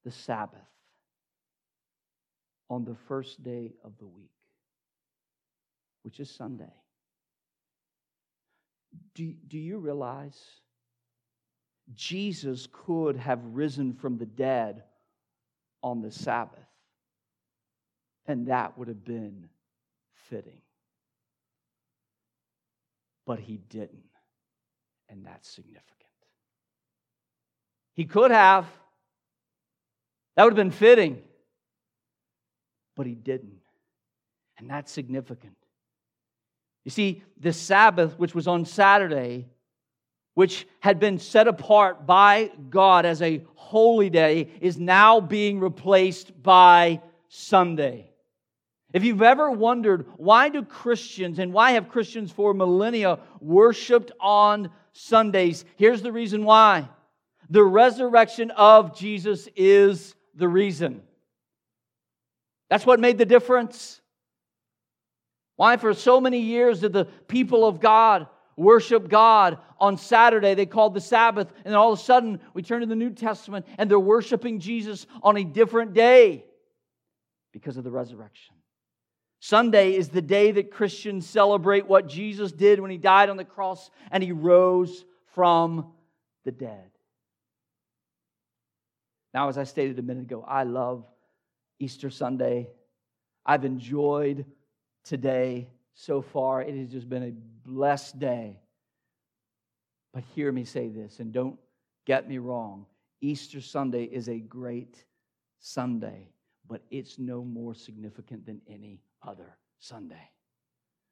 the 0.05 0.11
Sabbath 0.11 0.61
on 2.69 2.85
the 2.85 2.97
first 3.07 3.43
day 3.43 3.73
of 3.85 3.93
the 3.99 4.07
week, 4.07 4.31
which 6.03 6.21
is 6.21 6.31
Sunday. 6.31 6.73
Do, 9.15 9.33
do 9.49 9.59
you 9.59 9.79
realize 9.79 10.39
Jesus 11.95 12.69
could 12.73 13.17
have 13.17 13.41
risen 13.53 13.93
from 13.93 14.19
the 14.19 14.27
dead 14.27 14.85
on 15.83 16.01
the 16.03 16.11
Sabbath? 16.11 16.59
And 18.27 18.47
that 18.47 18.79
would 18.79 18.89
have 18.89 19.05
been 19.05 19.49
fitting. 20.31 20.61
But 23.27 23.39
he 23.39 23.59
didn't. 23.69 24.03
And 25.09 25.27
that's 25.27 25.49
significant. 25.49 25.89
He 27.95 28.05
could 28.05 28.31
have. 28.31 28.67
That 30.37 30.45
would 30.45 30.53
have 30.53 30.65
been 30.65 30.71
fitting. 30.71 31.23
But 32.97 33.07
he 33.07 33.15
didn't. 33.15 33.61
And 34.59 34.69
that's 34.69 34.93
significant. 34.93 35.57
You 36.85 36.91
see, 36.91 37.23
the 37.39 37.53
Sabbath, 37.53 38.19
which 38.19 38.35
was 38.35 38.47
on 38.47 38.65
Saturday, 38.65 39.49
which 40.35 40.67
had 40.81 40.99
been 40.99 41.19
set 41.19 41.47
apart 41.47 42.07
by 42.07 42.51
God 42.71 43.05
as 43.05 43.23
a 43.23 43.45
holy 43.55 44.11
day, 44.11 44.49
is 44.61 44.79
now 44.79 45.21
being 45.21 45.61
replaced 45.61 46.43
by 46.43 47.01
Sunday. 47.29 48.11
If 48.93 49.05
you've 49.05 49.23
ever 49.23 49.51
wondered 49.51 50.07
why 50.17 50.49
do 50.49 50.65
Christians 50.65 51.39
and 51.39 51.53
why 51.53 51.73
have 51.73 51.89
Christians 51.89 52.31
for 52.31 52.53
millennia 52.53 53.21
worshiped 53.41 54.13
on 54.21 54.71
Sundays, 54.93 55.65
here's 55.77 56.03
the 56.03 56.13
reason 56.13 56.45
why. 56.45 56.89
The 57.49 57.65
resurrection 57.65 58.51
of 58.51 58.97
Jesus 58.97 59.49
is 59.57 60.15
the 60.35 60.49
reason. 60.49 61.03
That's 62.71 62.87
what 62.87 63.01
made 63.01 63.19
the 63.19 63.27
difference. 63.27 64.01
Why, 65.57 65.77
for 65.77 65.93
so 65.95 66.21
many 66.21 66.39
years, 66.41 66.81
did 66.81 66.93
the 66.93 67.05
people 67.29 67.67
of 67.67 67.81
God 67.81 68.27
worship 68.57 69.09
God 69.09 69.59
on 69.79 69.97
Saturday? 69.97 70.55
They 70.55 70.67
called 70.67 70.95
the 70.95 71.01
Sabbath, 71.01 71.49
and 71.65 71.67
then 71.67 71.75
all 71.75 71.93
of 71.93 71.99
a 71.99 72.03
sudden, 72.03 72.41
we 72.55 72.63
turn 72.63 72.81
to 72.81 72.87
the 72.87 72.97
New 72.97 73.11
Testament 73.11 73.67
and 73.79 73.91
they're 73.91 74.01
worshiping 74.01 74.59
Jesus 74.59 75.07
on 75.23 75.37
a 75.37 75.45
different 75.45 75.93
day. 75.93 76.47
because 77.53 77.77
of 77.77 77.85
the 77.85 77.91
resurrection. 77.91 78.55
Sunday 79.41 79.95
is 79.95 80.09
the 80.09 80.23
day 80.23 80.53
that 80.53 80.71
Christians 80.71 81.27
celebrate 81.27 81.87
what 81.87 82.09
Jesus 82.09 82.53
did 82.53 82.81
when 82.81 82.91
he 82.91 82.97
died 82.97 83.29
on 83.29 83.37
the 83.37 83.45
cross 83.45 83.91
and 84.11 84.23
he 84.23 84.33
rose 84.33 85.05
from 85.35 85.93
the 86.45 86.53
dead. 86.53 86.92
Now, 89.35 89.49
as 89.49 89.59
I 89.59 89.65
stated 89.65 89.99
a 89.99 90.03
minute 90.03 90.25
ago, 90.25 90.45
I 90.47 90.65
love 90.65 91.05
Easter 91.79 92.11
Sunday. 92.11 92.69
I've 93.47 93.65
enjoyed 93.65 94.45
today 95.05 95.69
so 95.95 96.23
far. 96.23 96.63
It 96.63 96.77
has 96.77 96.89
just 96.89 97.09
been 97.09 97.23
a 97.23 97.33
blessed 97.69 98.19
day. 98.19 98.61
But 100.13 100.25
hear 100.35 100.53
me 100.53 100.65
say 100.65 100.89
this, 100.89 101.21
and 101.21 101.33
don't 101.33 101.59
get 102.05 102.29
me 102.29 102.39
wrong. 102.39 102.87
Easter 103.23 103.61
Sunday 103.61 104.05
is 104.05 104.29
a 104.29 104.39
great 104.39 105.05
Sunday, 105.59 106.29
but 106.69 106.83
it's 106.91 107.19
no 107.19 107.43
more 107.43 107.75
significant 107.75 108.45
than 108.45 108.61
any 108.69 109.01
other 109.23 109.57
Sunday. 109.79 110.31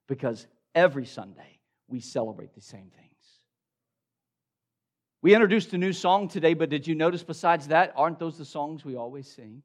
Because 0.07 0.47
every 0.75 1.07
Sunday 1.07 1.61
we 1.89 2.01
celebrate 2.01 2.55
the 2.55 2.61
same 2.61 2.91
things. 2.97 3.40
We 5.23 5.35
introduced 5.35 5.73
a 5.75 5.79
new 5.79 5.93
song 5.93 6.29
today, 6.29 6.55
but 6.55 6.71
did 6.71 6.87
you 6.87 6.95
notice 6.95 7.23
besides 7.23 7.69
that, 7.69 7.93
aren't 7.95 8.19
those 8.19 8.39
the 8.39 8.45
songs 8.45 8.85
we 8.85 8.97
always 8.97 9.31
sing? 9.31 9.63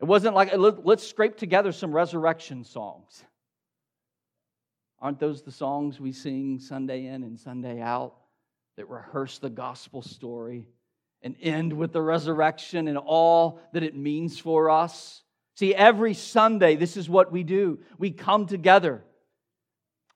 It 0.00 0.06
wasn't 0.06 0.34
like, 0.34 0.50
let's 0.56 1.06
scrape 1.06 1.36
together 1.36 1.72
some 1.72 1.92
resurrection 1.92 2.64
songs. 2.64 3.22
Aren't 4.98 5.18
those 5.18 5.42
the 5.42 5.52
songs 5.52 6.00
we 6.00 6.12
sing 6.12 6.58
Sunday 6.58 7.06
in 7.06 7.22
and 7.22 7.38
Sunday 7.38 7.82
out 7.82 8.14
that 8.76 8.88
rehearse 8.88 9.38
the 9.38 9.50
gospel 9.50 10.00
story 10.00 10.66
and 11.20 11.36
end 11.42 11.74
with 11.74 11.92
the 11.92 12.00
resurrection 12.00 12.88
and 12.88 12.96
all 12.96 13.60
that 13.74 13.82
it 13.82 13.94
means 13.94 14.38
for 14.38 14.70
us? 14.70 15.22
See, 15.56 15.74
every 15.74 16.14
Sunday, 16.14 16.76
this 16.76 16.96
is 16.96 17.10
what 17.10 17.30
we 17.30 17.42
do. 17.42 17.80
We 17.98 18.10
come 18.10 18.46
together 18.46 19.04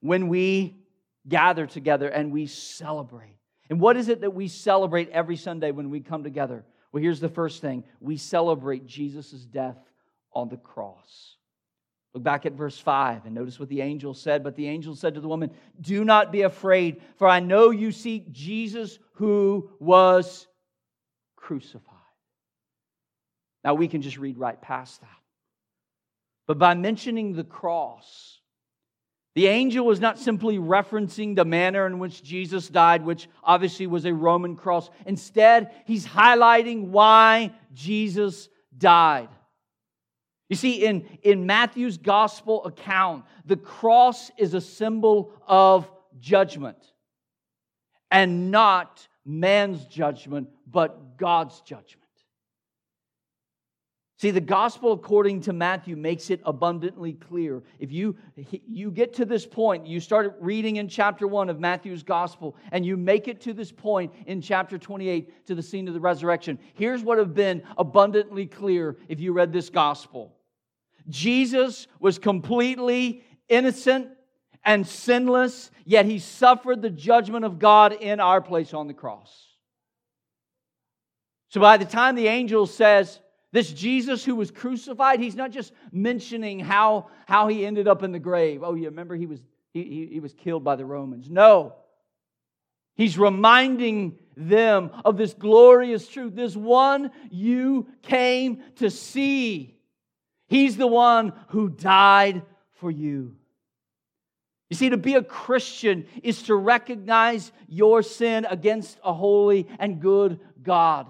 when 0.00 0.28
we 0.28 0.83
gather 1.28 1.66
together 1.66 2.08
and 2.08 2.32
we 2.32 2.46
celebrate. 2.46 3.38
And 3.70 3.80
what 3.80 3.96
is 3.96 4.08
it 4.08 4.20
that 4.20 4.34
we 4.34 4.48
celebrate 4.48 5.08
every 5.10 5.36
Sunday 5.36 5.70
when 5.70 5.90
we 5.90 6.00
come 6.00 6.22
together? 6.22 6.64
Well, 6.92 7.02
here's 7.02 7.20
the 7.20 7.28
first 7.28 7.60
thing 7.60 7.84
we 8.00 8.16
celebrate 8.16 8.86
Jesus' 8.86 9.32
death 9.44 9.78
on 10.32 10.48
the 10.48 10.56
cross. 10.56 11.36
Look 12.12 12.22
back 12.22 12.46
at 12.46 12.52
verse 12.52 12.78
5 12.78 13.26
and 13.26 13.34
notice 13.34 13.58
what 13.58 13.68
the 13.68 13.80
angel 13.80 14.14
said. 14.14 14.44
But 14.44 14.54
the 14.54 14.68
angel 14.68 14.94
said 14.94 15.14
to 15.14 15.20
the 15.20 15.28
woman, 15.28 15.50
Do 15.80 16.04
not 16.04 16.30
be 16.30 16.42
afraid, 16.42 17.02
for 17.16 17.26
I 17.26 17.40
know 17.40 17.70
you 17.70 17.90
seek 17.90 18.30
Jesus 18.30 18.98
who 19.14 19.70
was 19.80 20.46
crucified. 21.34 21.94
Now 23.64 23.74
we 23.74 23.88
can 23.88 24.02
just 24.02 24.18
read 24.18 24.38
right 24.38 24.60
past 24.60 25.00
that. 25.00 25.08
But 26.46 26.58
by 26.58 26.74
mentioning 26.74 27.32
the 27.32 27.44
cross, 27.44 28.38
the 29.34 29.48
angel 29.48 29.84
was 29.84 29.98
not 29.98 30.18
simply 30.18 30.58
referencing 30.58 31.34
the 31.34 31.44
manner 31.44 31.86
in 31.86 31.98
which 31.98 32.22
Jesus 32.22 32.68
died, 32.68 33.04
which 33.04 33.28
obviously 33.42 33.86
was 33.86 34.04
a 34.04 34.14
Roman 34.14 34.54
cross. 34.54 34.90
Instead, 35.06 35.72
he's 35.86 36.06
highlighting 36.06 36.88
why 36.88 37.52
Jesus 37.72 38.48
died. 38.78 39.28
You 40.48 40.56
see, 40.56 40.84
in, 40.84 41.06
in 41.22 41.46
Matthew's 41.46 41.98
gospel 41.98 42.64
account, 42.64 43.24
the 43.44 43.56
cross 43.56 44.30
is 44.38 44.54
a 44.54 44.60
symbol 44.60 45.32
of 45.48 45.90
judgment 46.20 46.78
and 48.10 48.52
not 48.52 49.06
man's 49.24 49.84
judgment, 49.86 50.48
but 50.70 51.16
God's 51.16 51.60
judgment. 51.62 52.03
See, 54.16 54.30
the 54.30 54.40
gospel 54.40 54.92
according 54.92 55.40
to 55.42 55.52
Matthew 55.52 55.96
makes 55.96 56.30
it 56.30 56.40
abundantly 56.44 57.14
clear. 57.14 57.64
If 57.80 57.90
you, 57.90 58.16
you 58.36 58.92
get 58.92 59.12
to 59.14 59.24
this 59.24 59.44
point, 59.44 59.88
you 59.88 59.98
start 59.98 60.36
reading 60.40 60.76
in 60.76 60.88
chapter 60.88 61.26
1 61.26 61.50
of 61.50 61.58
Matthew's 61.58 62.04
gospel, 62.04 62.54
and 62.70 62.86
you 62.86 62.96
make 62.96 63.26
it 63.26 63.40
to 63.40 63.52
this 63.52 63.72
point 63.72 64.12
in 64.26 64.40
chapter 64.40 64.78
28 64.78 65.46
to 65.46 65.56
the 65.56 65.62
scene 65.62 65.88
of 65.88 65.94
the 65.94 66.00
resurrection, 66.00 66.60
here's 66.74 67.02
what 67.02 67.18
have 67.18 67.34
been 67.34 67.62
abundantly 67.76 68.46
clear 68.46 68.96
if 69.08 69.18
you 69.18 69.32
read 69.32 69.52
this 69.52 69.68
gospel 69.68 70.36
Jesus 71.08 71.86
was 71.98 72.18
completely 72.18 73.24
innocent 73.48 74.08
and 74.64 74.86
sinless, 74.86 75.70
yet 75.84 76.06
he 76.06 76.18
suffered 76.18 76.80
the 76.80 76.88
judgment 76.88 77.44
of 77.44 77.58
God 77.58 77.92
in 77.92 78.20
our 78.20 78.40
place 78.40 78.72
on 78.72 78.86
the 78.86 78.94
cross. 78.94 79.48
So 81.48 81.60
by 81.60 81.76
the 81.76 81.84
time 81.84 82.14
the 82.14 82.28
angel 82.28 82.66
says, 82.66 83.20
this 83.54 83.72
Jesus 83.72 84.24
who 84.24 84.34
was 84.34 84.50
crucified, 84.50 85.20
he's 85.20 85.36
not 85.36 85.52
just 85.52 85.72
mentioning 85.92 86.58
how, 86.58 87.06
how 87.24 87.46
he 87.46 87.64
ended 87.64 87.86
up 87.86 88.02
in 88.02 88.10
the 88.10 88.18
grave. 88.18 88.64
Oh, 88.64 88.74
you 88.74 88.86
remember 88.86 89.14
he 89.14 89.26
was, 89.26 89.38
he, 89.72 90.08
he, 90.10 90.18
was 90.18 90.34
killed 90.34 90.64
by 90.64 90.74
the 90.74 90.84
Romans. 90.84 91.30
No. 91.30 91.76
He's 92.96 93.16
reminding 93.16 94.18
them 94.36 94.90
of 95.04 95.16
this 95.16 95.34
glorious 95.34 96.08
truth. 96.08 96.34
This 96.34 96.56
one 96.56 97.12
you 97.30 97.86
came 98.02 98.60
to 98.78 98.90
see. 98.90 99.76
He's 100.48 100.76
the 100.76 100.88
one 100.88 101.32
who 101.50 101.68
died 101.68 102.42
for 102.80 102.90
you. 102.90 103.36
You 104.68 104.76
see, 104.76 104.88
to 104.88 104.96
be 104.96 105.14
a 105.14 105.22
Christian 105.22 106.06
is 106.24 106.42
to 106.44 106.56
recognize 106.56 107.52
your 107.68 108.02
sin 108.02 108.48
against 108.50 108.98
a 109.04 109.12
holy 109.12 109.68
and 109.78 110.00
good 110.00 110.40
God. 110.60 111.06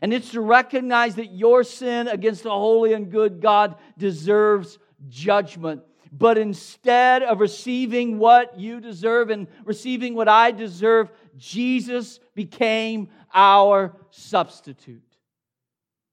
And 0.00 0.12
it's 0.12 0.30
to 0.30 0.40
recognize 0.40 1.16
that 1.16 1.32
your 1.32 1.64
sin 1.64 2.08
against 2.08 2.44
a 2.44 2.50
holy 2.50 2.92
and 2.92 3.10
good 3.10 3.40
God 3.40 3.76
deserves 3.96 4.78
judgment. 5.08 5.82
But 6.12 6.38
instead 6.38 7.22
of 7.22 7.40
receiving 7.40 8.18
what 8.18 8.58
you 8.58 8.80
deserve 8.80 9.30
and 9.30 9.46
receiving 9.64 10.14
what 10.14 10.28
I 10.28 10.52
deserve, 10.52 11.10
Jesus 11.36 12.20
became 12.34 13.08
our 13.34 13.94
substitute. 14.10 15.02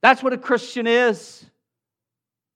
That's 0.02 0.22
what 0.22 0.34
a 0.34 0.38
Christian 0.38 0.86
is. 0.86 1.46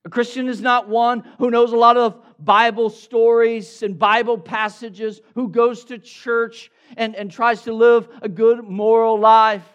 A 0.05 0.09
Christian 0.09 0.47
is 0.47 0.61
not 0.61 0.87
one 0.87 1.23
who 1.39 1.51
knows 1.51 1.71
a 1.71 1.77
lot 1.77 1.97
of 1.97 2.21
Bible 2.39 2.89
stories 2.89 3.83
and 3.83 3.99
Bible 3.99 4.37
passages, 4.37 5.21
who 5.35 5.49
goes 5.49 5.85
to 5.85 5.97
church 5.97 6.71
and, 6.97 7.15
and 7.15 7.31
tries 7.31 7.63
to 7.63 7.73
live 7.73 8.07
a 8.21 8.29
good 8.29 8.63
moral 8.63 9.19
life. 9.19 9.67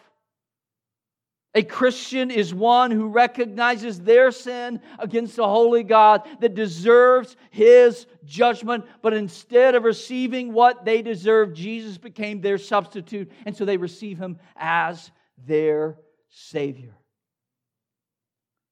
A 1.56 1.62
Christian 1.62 2.32
is 2.32 2.52
one 2.52 2.90
who 2.90 3.06
recognizes 3.06 4.00
their 4.00 4.32
sin 4.32 4.80
against 4.98 5.38
a 5.38 5.44
holy 5.44 5.84
God 5.84 6.26
that 6.40 6.54
deserves 6.54 7.36
his 7.50 8.06
judgment, 8.24 8.84
but 9.02 9.14
instead 9.14 9.76
of 9.76 9.84
receiving 9.84 10.52
what 10.52 10.84
they 10.84 11.00
deserve, 11.00 11.54
Jesus 11.54 11.96
became 11.96 12.40
their 12.40 12.58
substitute, 12.58 13.30
and 13.46 13.56
so 13.56 13.64
they 13.64 13.76
receive 13.76 14.18
him 14.18 14.38
as 14.56 15.12
their 15.46 15.96
Savior. 16.28 16.96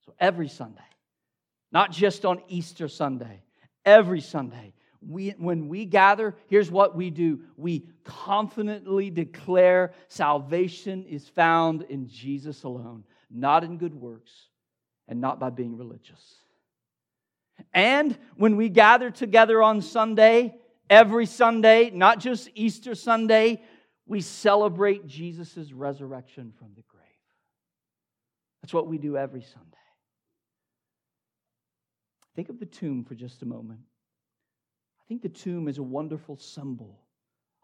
So 0.05 0.14
every 0.18 0.49
Sunday, 0.49 0.81
not 1.71 1.92
just 1.92 2.25
on 2.25 2.42
Easter 2.49 2.88
Sunday, 2.88 3.45
every 3.85 4.21
Sunday, 4.21 4.75
we, 5.07 5.31
when 5.31 5.69
we 5.69 5.85
gather, 5.85 6.35
here's 6.49 6.71
what 6.71 6.97
we 6.97 7.11
do 7.11 7.41
we 7.57 7.85
confidently 8.05 9.11
declare 9.11 9.93
salvation 10.09 11.05
is 11.07 11.29
found 11.29 11.83
in 11.83 12.09
Jesus 12.09 12.65
alone, 12.65 13.05
not 13.31 13.65
in 13.65 13.79
good 13.79 13.95
works 13.95 14.33
and 15.09 15.21
not 15.21 15.38
by 15.38 15.51
being 15.51 15.77
religious. 15.77 16.37
And 17.73 18.17
when 18.37 18.57
we 18.57 18.69
gather 18.69 19.11
together 19.11 19.62
on 19.62 19.83
Sunday, 19.83 20.55
every 20.88 21.27
Sunday, 21.27 21.91
not 21.91 22.19
just 22.19 22.49
Easter 22.55 22.95
Sunday, 22.95 23.62
we 24.07 24.21
celebrate 24.21 25.07
Jesus' 25.07 25.73
resurrection 25.73 26.53
from 26.59 26.69
the 26.75 26.83
grave. 26.88 27.03
That's 28.62 28.75
what 28.75 28.87
we 28.87 28.99
do 28.99 29.17
every 29.17 29.43
Sunday. 29.43 29.69
Think 32.35 32.49
of 32.49 32.59
the 32.59 32.67
tomb 32.67 33.05
for 33.05 33.15
just 33.15 33.43
a 33.43 33.47
moment. 33.47 33.81
I 35.03 35.09
think 35.09 35.23
the 35.23 35.29
tomb 35.29 35.69
is 35.69 35.79
a 35.79 35.83
wonderful 35.83 36.37
symbol 36.37 37.01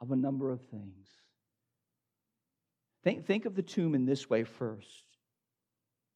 of 0.01 0.11
a 0.11 0.17
number 0.17 0.51
of 0.51 0.61
things. 0.63 1.09
Think, 3.05 3.27
think 3.27 3.47
of 3.47 3.55
the 3.55 3.63
tomb 3.63 3.95
in 3.95 4.05
this 4.05 4.29
way 4.29 4.45
first. 4.45 5.05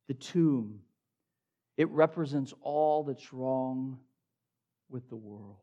The 0.08 0.14
tomb, 0.14 0.80
it 1.76 1.88
represents 1.90 2.52
all 2.60 3.04
that's 3.04 3.32
wrong 3.32 3.98
with 4.90 5.08
the 5.08 5.16
world. 5.16 5.56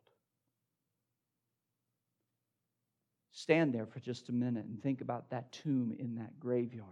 Stand 3.31 3.73
there 3.73 3.85
for 3.85 3.99
just 3.99 4.29
a 4.29 4.33
minute 4.33 4.65
and 4.65 4.81
think 4.81 5.01
about 5.01 5.29
that 5.29 5.51
tomb 5.51 5.95
in 5.97 6.15
that 6.15 6.39
graveyard. 6.39 6.87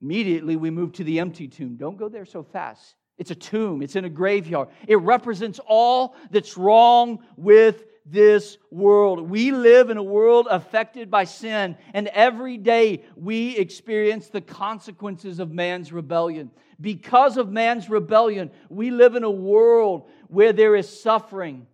Immediately, 0.00 0.56
we 0.56 0.70
move 0.70 0.92
to 0.94 1.04
the 1.04 1.20
empty 1.20 1.48
tomb. 1.48 1.76
Don't 1.76 1.96
go 1.96 2.08
there 2.08 2.24
so 2.24 2.42
fast. 2.42 2.94
It's 3.18 3.30
a 3.30 3.36
tomb, 3.36 3.82
it's 3.82 3.96
in 3.96 4.04
a 4.04 4.10
graveyard. 4.10 4.68
It 4.88 4.96
represents 4.96 5.60
all 5.66 6.16
that's 6.30 6.56
wrong 6.56 7.20
with 7.36 7.84
this 8.04 8.58
world. 8.70 9.30
We 9.30 9.52
live 9.52 9.90
in 9.90 9.96
a 9.96 10.02
world 10.02 10.48
affected 10.50 11.10
by 11.10 11.24
sin, 11.24 11.76
and 11.94 12.08
every 12.08 12.56
day 12.56 13.04
we 13.16 13.56
experience 13.56 14.28
the 14.28 14.40
consequences 14.40 15.38
of 15.38 15.52
man's 15.52 15.92
rebellion. 15.92 16.50
Because 16.80 17.36
of 17.36 17.50
man's 17.50 17.88
rebellion, 17.88 18.50
we 18.68 18.90
live 18.90 19.14
in 19.14 19.22
a 19.22 19.30
world 19.30 20.08
where 20.28 20.52
there 20.52 20.74
is 20.74 20.88
suffering, 20.88 21.66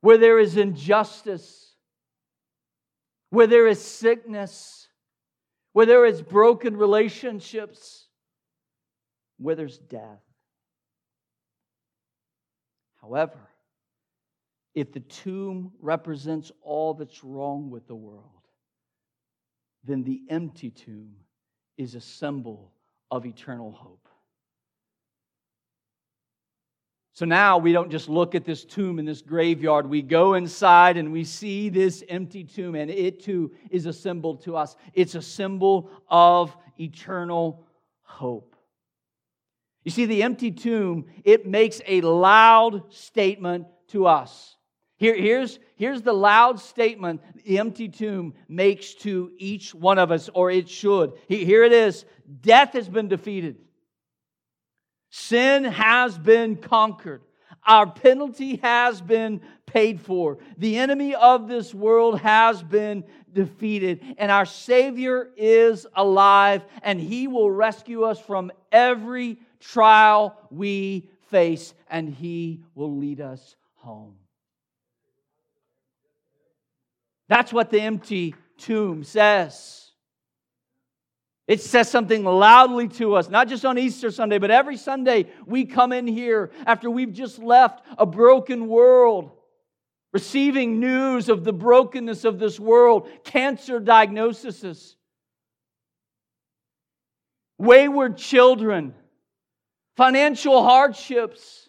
where 0.00 0.18
there 0.18 0.40
is 0.40 0.56
injustice, 0.56 1.72
where 3.30 3.46
there 3.46 3.68
is 3.68 3.80
sickness, 3.80 4.88
where 5.72 5.86
there 5.86 6.04
is 6.04 6.20
broken 6.20 6.76
relationships, 6.76 8.03
where 9.38 9.54
there's 9.54 9.78
death. 9.78 10.22
However, 13.00 13.38
if 14.74 14.92
the 14.92 15.00
tomb 15.00 15.72
represents 15.80 16.50
all 16.62 16.94
that's 16.94 17.22
wrong 17.22 17.70
with 17.70 17.86
the 17.86 17.94
world, 17.94 18.24
then 19.84 20.02
the 20.02 20.22
empty 20.30 20.70
tomb 20.70 21.14
is 21.76 21.94
a 21.94 22.00
symbol 22.00 22.72
of 23.10 23.26
eternal 23.26 23.70
hope. 23.70 24.08
So 27.12 27.24
now 27.24 27.58
we 27.58 27.72
don't 27.72 27.92
just 27.92 28.08
look 28.08 28.34
at 28.34 28.44
this 28.44 28.64
tomb 28.64 28.98
in 28.98 29.04
this 29.04 29.22
graveyard. 29.22 29.88
We 29.88 30.02
go 30.02 30.34
inside 30.34 30.96
and 30.96 31.12
we 31.12 31.22
see 31.22 31.68
this 31.68 32.02
empty 32.08 32.42
tomb, 32.42 32.74
and 32.74 32.90
it 32.90 33.22
too 33.22 33.52
is 33.70 33.86
a 33.86 33.92
symbol 33.92 34.34
to 34.38 34.56
us. 34.56 34.74
It's 34.94 35.14
a 35.14 35.22
symbol 35.22 35.90
of 36.08 36.56
eternal 36.80 37.64
hope. 38.02 38.53
You 39.84 39.90
see, 39.90 40.06
the 40.06 40.22
empty 40.22 40.50
tomb, 40.50 41.06
it 41.24 41.46
makes 41.46 41.80
a 41.86 42.00
loud 42.00 42.92
statement 42.92 43.66
to 43.88 44.06
us. 44.06 44.56
Here, 44.96 45.14
here's, 45.14 45.58
here's 45.76 46.02
the 46.02 46.12
loud 46.12 46.58
statement 46.60 47.20
the 47.44 47.58
empty 47.58 47.88
tomb 47.88 48.34
makes 48.48 48.94
to 48.94 49.30
each 49.36 49.74
one 49.74 49.98
of 49.98 50.10
us, 50.10 50.30
or 50.32 50.50
it 50.50 50.68
should. 50.68 51.12
Here 51.28 51.64
it 51.64 51.72
is 51.72 52.06
Death 52.40 52.72
has 52.72 52.88
been 52.88 53.08
defeated, 53.08 53.56
sin 55.10 55.64
has 55.64 56.16
been 56.18 56.56
conquered. 56.56 57.22
Our 57.66 57.90
penalty 57.90 58.56
has 58.56 59.00
been 59.00 59.40
paid 59.64 60.00
for. 60.00 60.38
The 60.58 60.76
enemy 60.76 61.14
of 61.14 61.48
this 61.48 61.72
world 61.72 62.20
has 62.20 62.62
been 62.62 63.04
defeated, 63.32 64.02
and 64.18 64.30
our 64.30 64.44
Savior 64.44 65.30
is 65.36 65.86
alive, 65.94 66.64
and 66.82 67.00
He 67.00 67.26
will 67.26 67.50
rescue 67.50 68.04
us 68.04 68.20
from 68.20 68.52
every 68.70 69.38
trial 69.70 70.36
we 70.50 71.08
face, 71.30 71.74
and 71.88 72.08
He 72.08 72.62
will 72.74 72.96
lead 72.96 73.20
us 73.20 73.56
home. 73.76 74.14
That's 77.28 77.52
what 77.52 77.70
the 77.70 77.80
empty 77.80 78.34
tomb 78.58 79.04
says. 79.04 79.90
It 81.46 81.60
says 81.60 81.90
something 81.90 82.24
loudly 82.24 82.88
to 82.88 83.16
us, 83.16 83.28
not 83.28 83.48
just 83.48 83.66
on 83.66 83.78
Easter 83.78 84.10
Sunday, 84.10 84.38
but 84.38 84.50
every 84.50 84.76
Sunday 84.76 85.26
we 85.46 85.66
come 85.66 85.92
in 85.92 86.06
here 86.06 86.50
after 86.66 86.90
we've 86.90 87.12
just 87.12 87.38
left 87.38 87.84
a 87.98 88.06
broken 88.06 88.66
world, 88.66 89.30
receiving 90.12 90.80
news 90.80 91.28
of 91.28 91.44
the 91.44 91.52
brokenness 91.52 92.24
of 92.24 92.38
this 92.38 92.58
world, 92.58 93.08
cancer 93.24 93.78
diagnoses, 93.78 94.96
wayward 97.58 98.16
children, 98.16 98.94
financial 99.96 100.62
hardships 100.62 101.64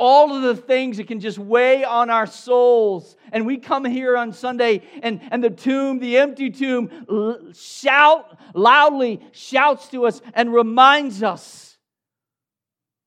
all 0.00 0.34
of 0.34 0.42
the 0.42 0.56
things 0.56 0.96
that 0.96 1.06
can 1.06 1.20
just 1.20 1.38
weigh 1.38 1.84
on 1.84 2.08
our 2.08 2.26
souls. 2.26 3.16
And 3.32 3.44
we 3.44 3.58
come 3.58 3.84
here 3.84 4.16
on 4.16 4.32
Sunday, 4.32 4.82
and, 5.02 5.20
and 5.30 5.44
the 5.44 5.50
tomb, 5.50 5.98
the 5.98 6.16
empty 6.16 6.48
tomb, 6.48 7.52
shout 7.54 8.38
loudly, 8.54 9.20
shouts 9.32 9.88
to 9.88 10.06
us 10.06 10.22
and 10.32 10.54
reminds 10.54 11.22
us 11.22 11.76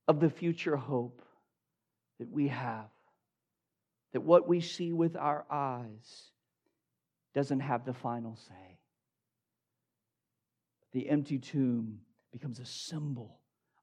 of 0.07 0.19
the 0.19 0.29
future 0.29 0.75
hope 0.77 1.23
that 2.19 2.29
we 2.31 2.49
have. 2.49 2.85
That 4.13 4.21
what 4.21 4.47
we 4.47 4.61
see 4.61 4.93
with 4.93 5.15
our 5.15 5.45
eyes 5.49 6.29
doesn't 7.33 7.61
have 7.61 7.85
the 7.85 7.95
final 7.95 8.35
say. 8.35 8.77
The 10.91 11.09
empty 11.09 11.39
tomb 11.39 12.01
becomes 12.33 12.59
a 12.59 12.65
symbol 12.65 13.39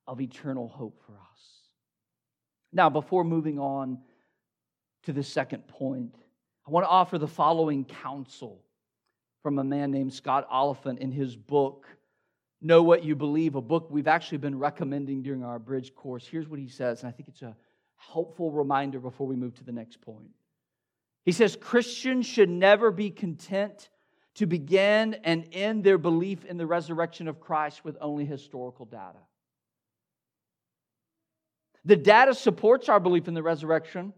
of 0.07 0.21
eternal 0.21 0.69
hope 0.69 1.01
for 1.07 1.13
us. 1.13 1.61
Now, 2.73 2.91
before 2.91 3.25
moving 3.25 3.59
on 3.59 3.99
to 5.05 5.13
the 5.13 5.23
second 5.23 5.67
point, 5.67 6.15
I 6.67 6.71
want 6.71 6.85
to 6.85 6.91
offer 6.91 7.17
the 7.17 7.27
following 7.27 7.85
counsel 7.85 8.63
from 9.43 9.59
a 9.59 9.65
man 9.65 9.91
named 9.91 10.13
Scott 10.13 10.49
Oliphint 10.51 10.99
in 10.99 11.11
his 11.11 11.35
book, 11.35 11.87
Know 12.61 12.83
What 12.83 13.03
You 13.03 13.17
Believe, 13.17 13.55
a 13.55 13.63
book 13.63 13.89
we've 13.91 14.09
actually 14.09 14.39
been 14.39 14.59
recommending 14.59 15.23
during 15.23 15.43
our 15.43 15.59
bridge 15.59 15.95
course. 15.95 16.27
Here's 16.27 16.49
what 16.49 16.61
he 16.61 16.69
says, 16.69 17.03
and 17.03 17.09
I 17.09 17.13
think 17.13 17.29
it's 17.29 17.43
a 17.43 17.57
helpful 17.97 18.51
reminder 18.51 18.99
before 18.99 19.27
we 19.27 19.37
move 19.37 19.55
to 19.57 19.65
the 19.65 19.73
next 19.73 20.01
point. 20.01 20.31
He 21.25 21.33
says 21.33 21.57
Christians 21.57 22.27
should 22.27 22.51
never 22.51 22.91
be 22.91 23.11
content 23.11 23.89
to 24.37 24.47
begin 24.47 25.15
and 25.25 25.47
end 25.53 25.85
their 25.85 25.99
belief 25.99 26.45
in 26.45 26.57
the 26.57 26.67
resurrection 26.67 27.29
of 27.29 27.41
Christ 27.41 27.85
with 27.85 27.97
only 28.01 28.25
historical 28.25 28.87
data. 28.87 29.19
The 31.85 31.97
data 31.97 32.35
supports 32.35 32.89
our 32.89 33.01
belief 33.01 33.27
in 33.27 33.35
the 33.35 33.43
resurrection. 33.43 34.13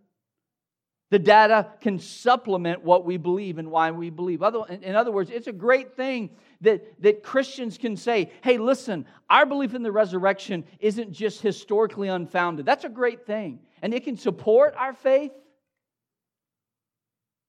The 1.11 1.19
data 1.19 1.69
can 1.81 1.99
supplement 1.99 2.83
what 2.83 3.05
we 3.05 3.19
believe 3.19 3.59
and 3.59 3.71
why 3.71 3.91
we 3.91 4.11
believe. 4.11 4.43
In 4.43 4.95
other 4.95 5.13
words, 5.13 5.31
it's 5.31 5.47
a 5.47 5.53
great 5.53 5.95
thing 5.95 6.31
that, 6.63 7.03
that 7.03 7.23
Christians 7.23 7.77
can 7.77 7.97
say, 7.97 8.33
hey, 8.43 8.57
listen, 8.57 9.05
our 9.29 9.45
belief 9.45 9.75
in 9.75 9.83
the 9.83 9.93
resurrection 9.93 10.65
isn't 10.81 11.13
just 11.13 11.43
historically 11.43 12.09
unfounded. 12.09 12.65
That's 12.65 12.85
a 12.85 12.89
great 12.89 13.27
thing. 13.27 13.61
And 13.83 13.93
it 13.93 14.05
can 14.05 14.17
support 14.17 14.75
our 14.77 14.95
faith, 14.95 15.33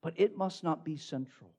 but 0.02 0.14
it 0.18 0.36
must 0.36 0.64
not 0.64 0.84
be 0.84 0.98
central. 0.98 1.52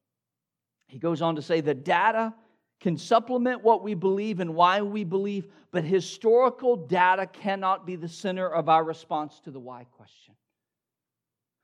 He 0.95 1.01
goes 1.01 1.23
on 1.23 1.35
to 1.35 1.43
say 1.43 1.61
the 1.61 1.75
data 1.75 2.33
can 2.79 2.97
supplement 2.97 3.65
what 3.65 3.83
we 3.83 3.95
believe 3.95 4.39
and 4.39 4.55
why 4.55 4.81
we 4.81 5.03
believe, 5.03 5.49
but 5.73 5.83
historical 5.83 6.77
data 6.77 7.27
cannot 7.27 7.85
be 7.85 7.97
the 7.97 8.09
center 8.09 8.49
of 8.49 8.69
our 8.69 8.85
response 8.85 9.41
to 9.41 9.51
the 9.51 9.59
why 9.59 9.87
question. 9.91 10.37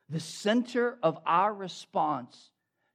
The 0.09 0.19
center 0.19 0.99
of 1.01 1.17
our 1.25 1.55
response 1.55 2.51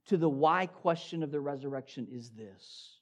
to 0.07 0.17
the 0.17 0.27
why 0.27 0.65
question 0.65 1.23
of 1.23 1.31
the 1.31 1.39
resurrection 1.39 2.05
is 2.11 2.31
this 2.31 2.97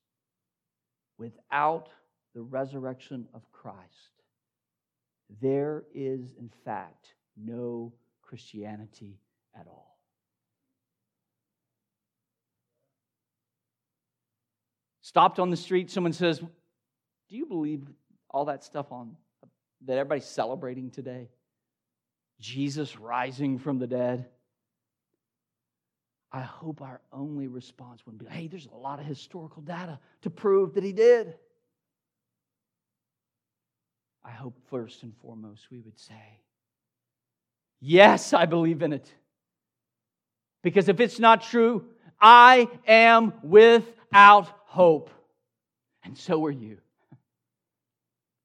without 1.17 1.89
the 2.35 2.43
resurrection 2.43 3.27
of 3.33 3.51
Christ, 3.51 3.79
there 5.41 5.85
is, 5.95 6.35
in 6.37 6.51
fact, 6.63 7.15
no 7.35 7.93
Christianity 8.21 9.17
at 9.59 9.65
all. 9.65 9.92
Stopped 15.13 15.37
on 15.37 15.51
the 15.51 15.57
street, 15.57 15.91
someone 15.91 16.11
says, 16.11 16.39
Do 16.39 16.47
you 17.37 17.45
believe 17.45 17.83
all 18.31 18.45
that 18.45 18.63
stuff 18.63 18.91
on 18.91 19.15
that 19.85 19.95
everybody's 19.99 20.25
celebrating 20.25 20.89
today? 20.89 21.29
Jesus 22.39 22.97
rising 22.97 23.59
from 23.59 23.77
the 23.77 23.85
dead. 23.85 24.25
I 26.31 26.41
hope 26.41 26.81
our 26.81 26.99
only 27.11 27.47
response 27.47 28.03
would 28.07 28.17
be, 28.17 28.25
hey, 28.25 28.47
there's 28.47 28.65
a 28.65 28.75
lot 28.75 28.99
of 28.99 29.05
historical 29.05 29.61
data 29.61 29.99
to 30.23 30.31
prove 30.31 30.73
that 30.73 30.83
he 30.83 30.91
did. 30.91 31.35
I 34.25 34.31
hope 34.31 34.57
first 34.71 35.03
and 35.03 35.13
foremost 35.21 35.67
we 35.69 35.79
would 35.79 35.99
say, 35.99 36.39
yes, 37.79 38.33
I 38.33 38.47
believe 38.47 38.81
in 38.81 38.93
it. 38.93 39.13
Because 40.63 40.89
if 40.89 40.99
it's 40.99 41.19
not 41.19 41.43
true, 41.43 41.85
I 42.19 42.67
am 42.87 43.33
without 44.13 44.47
hope. 44.65 45.09
And 46.03 46.15
so 46.15 46.45
are 46.45 46.51
you. 46.51 46.77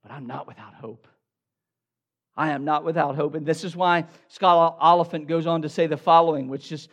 But 0.02 0.12
I'm 0.12 0.26
not 0.26 0.46
without 0.46 0.72
hope. 0.72 1.06
I 2.34 2.52
am 2.52 2.64
not 2.64 2.84
without 2.84 3.16
hope. 3.16 3.34
And 3.34 3.44
this 3.44 3.64
is 3.64 3.76
why 3.76 4.06
Scott 4.28 4.80
Oliphint 4.80 5.28
goes 5.28 5.46
on 5.46 5.62
to 5.62 5.68
say 5.68 5.86
the 5.86 5.98
following, 5.98 6.48
which 6.48 6.70
just 6.70 6.88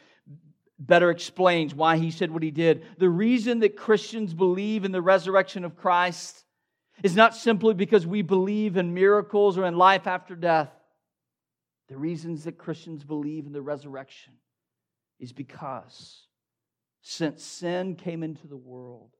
better 0.77 1.09
explains 1.09 1.73
why 1.73 1.95
he 1.95 2.11
said 2.11 2.31
what 2.31 2.43
he 2.43 2.51
did. 2.51 2.83
The 2.97 3.07
reason 3.07 3.59
that 3.59 3.77
Christians 3.77 4.33
believe 4.33 4.83
in 4.83 4.91
the 4.91 5.01
resurrection 5.01 5.63
of 5.63 5.77
Christ 5.77 6.43
is 7.01 7.15
not 7.15 7.33
simply 7.33 7.75
because 7.75 8.05
we 8.05 8.23
believe 8.23 8.75
in 8.75 8.93
miracles 8.93 9.57
or 9.57 9.65
in 9.65 9.77
life 9.77 10.05
after 10.05 10.35
death. 10.35 10.71
The 11.88 11.97
reasons 11.97 12.43
that 12.43 12.57
Christians 12.57 13.05
believe 13.05 13.45
in 13.45 13.53
the 13.53 13.61
resurrection 13.61 14.33
is 15.19 15.31
because 15.31 16.24
since 17.07 17.43
sin 17.43 17.95
came 17.95 18.23
into 18.23 18.47
the 18.47 18.57
world, 18.57 19.11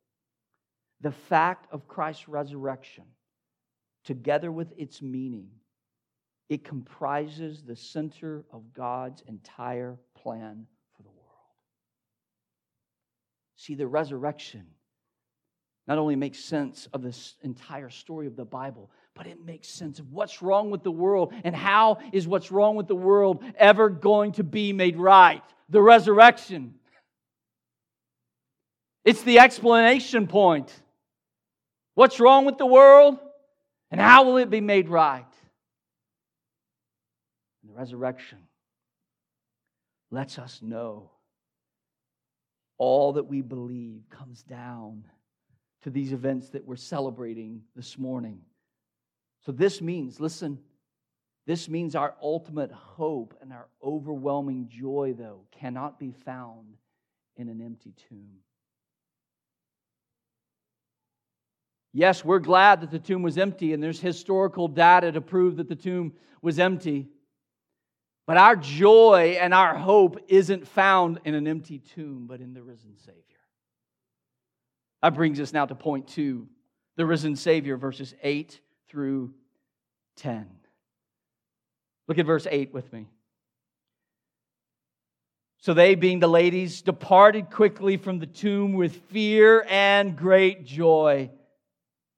the 1.02 1.12
fact 1.12 1.68
of 1.72 1.88
Christ's 1.88 2.28
resurrection, 2.28 3.04
together 4.04 4.52
with 4.52 4.74
its 4.76 5.04
meaning, 5.04 5.50
it 6.50 6.64
comprises 6.64 7.62
the 7.62 7.76
center 7.76 8.44
of 8.52 8.74
God's 8.74 9.22
entire 9.28 10.00
plan 10.16 10.66
for 10.98 11.04
the 11.04 11.12
world. 11.12 11.30
See, 13.56 13.76
the 13.76 13.86
resurrection 13.86 14.66
not 15.88 16.00
only 16.00 16.16
makes 16.16 16.40
sense 16.40 16.88
of 16.92 17.04
this 17.04 17.36
entire 17.44 17.92
story 17.92 18.26
of 18.26 18.36
the 18.36 18.46
Bible, 18.46 18.90
but 19.14 19.28
it 19.28 19.46
makes 19.46 19.68
sense 19.68 20.00
of 20.00 20.12
what's 20.12 20.42
wrong 20.42 20.72
with 20.72 20.82
the 20.82 20.90
world 20.90 21.36
and 21.44 21.56
how 21.56 22.00
is 22.12 22.28
what's 22.28 22.52
wrong 22.52 22.76
with 22.76 22.88
the 22.88 22.96
world 22.96 23.44
ever 23.60 23.90
going 23.90 24.32
to 24.32 24.44
be 24.44 24.74
made 24.74 24.98
right? 24.98 25.44
The 25.70 25.84
resurrection. 25.84 26.74
It's 29.06 29.22
the 29.22 29.40
explanation 29.40 30.26
point. 30.26 30.74
What's 31.94 32.20
wrong 32.20 32.46
with 32.46 32.58
the 32.58 32.66
world 32.66 33.20
and 33.92 34.02
how 34.02 34.26
will 34.26 34.38
it 34.38 34.50
be 34.50 34.62
made 34.62 34.90
right? 34.90 35.26
And 37.62 37.72
the 37.72 37.78
resurrection 37.78 38.40
lets 40.10 40.40
us 40.40 40.60
know 40.62 41.12
all 42.78 43.14
that 43.14 43.24
we 43.24 43.42
believe 43.42 44.02
comes 44.10 44.44
down 44.44 45.06
to 45.84 45.92
these 45.92 46.12
events 46.12 46.50
that 46.50 46.66
we're 46.66 46.76
celebrating 46.76 47.62
this 47.76 47.98
morning. 47.98 48.42
So, 49.46 49.52
this 49.52 49.82
means, 49.82 50.20
listen, 50.20 50.58
this 51.46 51.70
means 51.70 51.96
our 51.96 52.16
ultimate 52.22 52.72
hope 52.72 53.36
and 53.40 53.54
our 53.54 53.68
overwhelming 53.84 54.68
joy, 54.68 55.14
though, 55.16 55.42
cannot 55.52 56.00
be 56.00 56.12
found 56.12 56.78
in 57.38 57.50
an 57.50 57.62
empty 57.62 57.94
tomb. 58.10 58.40
Yes, 61.98 62.26
we're 62.26 62.40
glad 62.40 62.82
that 62.82 62.92
the 62.92 63.00
tomb 63.00 63.22
was 63.22 63.38
empty, 63.38 63.72
and 63.72 63.82
there's 63.82 64.02
historical 64.02 64.68
data 64.68 65.14
to 65.14 65.22
prove 65.22 65.56
that 65.56 65.70
the 65.70 65.78
tomb 65.78 66.12
was 66.42 66.60
empty. 66.60 67.08
But 68.28 68.36
our 68.36 68.58
joy 68.58 69.38
and 69.40 69.54
our 69.54 69.78
hope 69.78 70.20
isn't 70.28 70.68
found 70.68 71.22
in 71.24 71.36
an 71.36 71.48
empty 71.48 71.80
tomb, 71.80 72.26
but 72.28 72.42
in 72.42 72.54
the 72.54 72.62
risen 72.62 72.98
Savior. 72.98 73.22
That 75.02 75.14
brings 75.14 75.40
us 75.40 75.54
now 75.54 75.66
to 75.68 75.74
point 75.74 76.10
two 76.10 76.50
the 76.98 77.06
risen 77.06 77.38
Savior, 77.38 77.78
verses 77.78 78.14
8 78.22 78.60
through 78.90 79.34
10. 80.18 80.50
Look 82.10 82.18
at 82.18 82.26
verse 82.26 82.46
8 82.52 82.74
with 82.74 82.92
me. 82.92 83.08
So 85.60 85.74
they, 85.74 85.96
being 85.96 86.20
the 86.20 86.28
ladies, 86.28 86.82
departed 86.82 87.52
quickly 87.52 87.96
from 87.96 88.20
the 88.20 88.28
tomb 88.28 88.74
with 88.74 88.98
fear 89.10 89.66
and 89.70 90.18
great 90.18 90.66
joy 90.66 91.30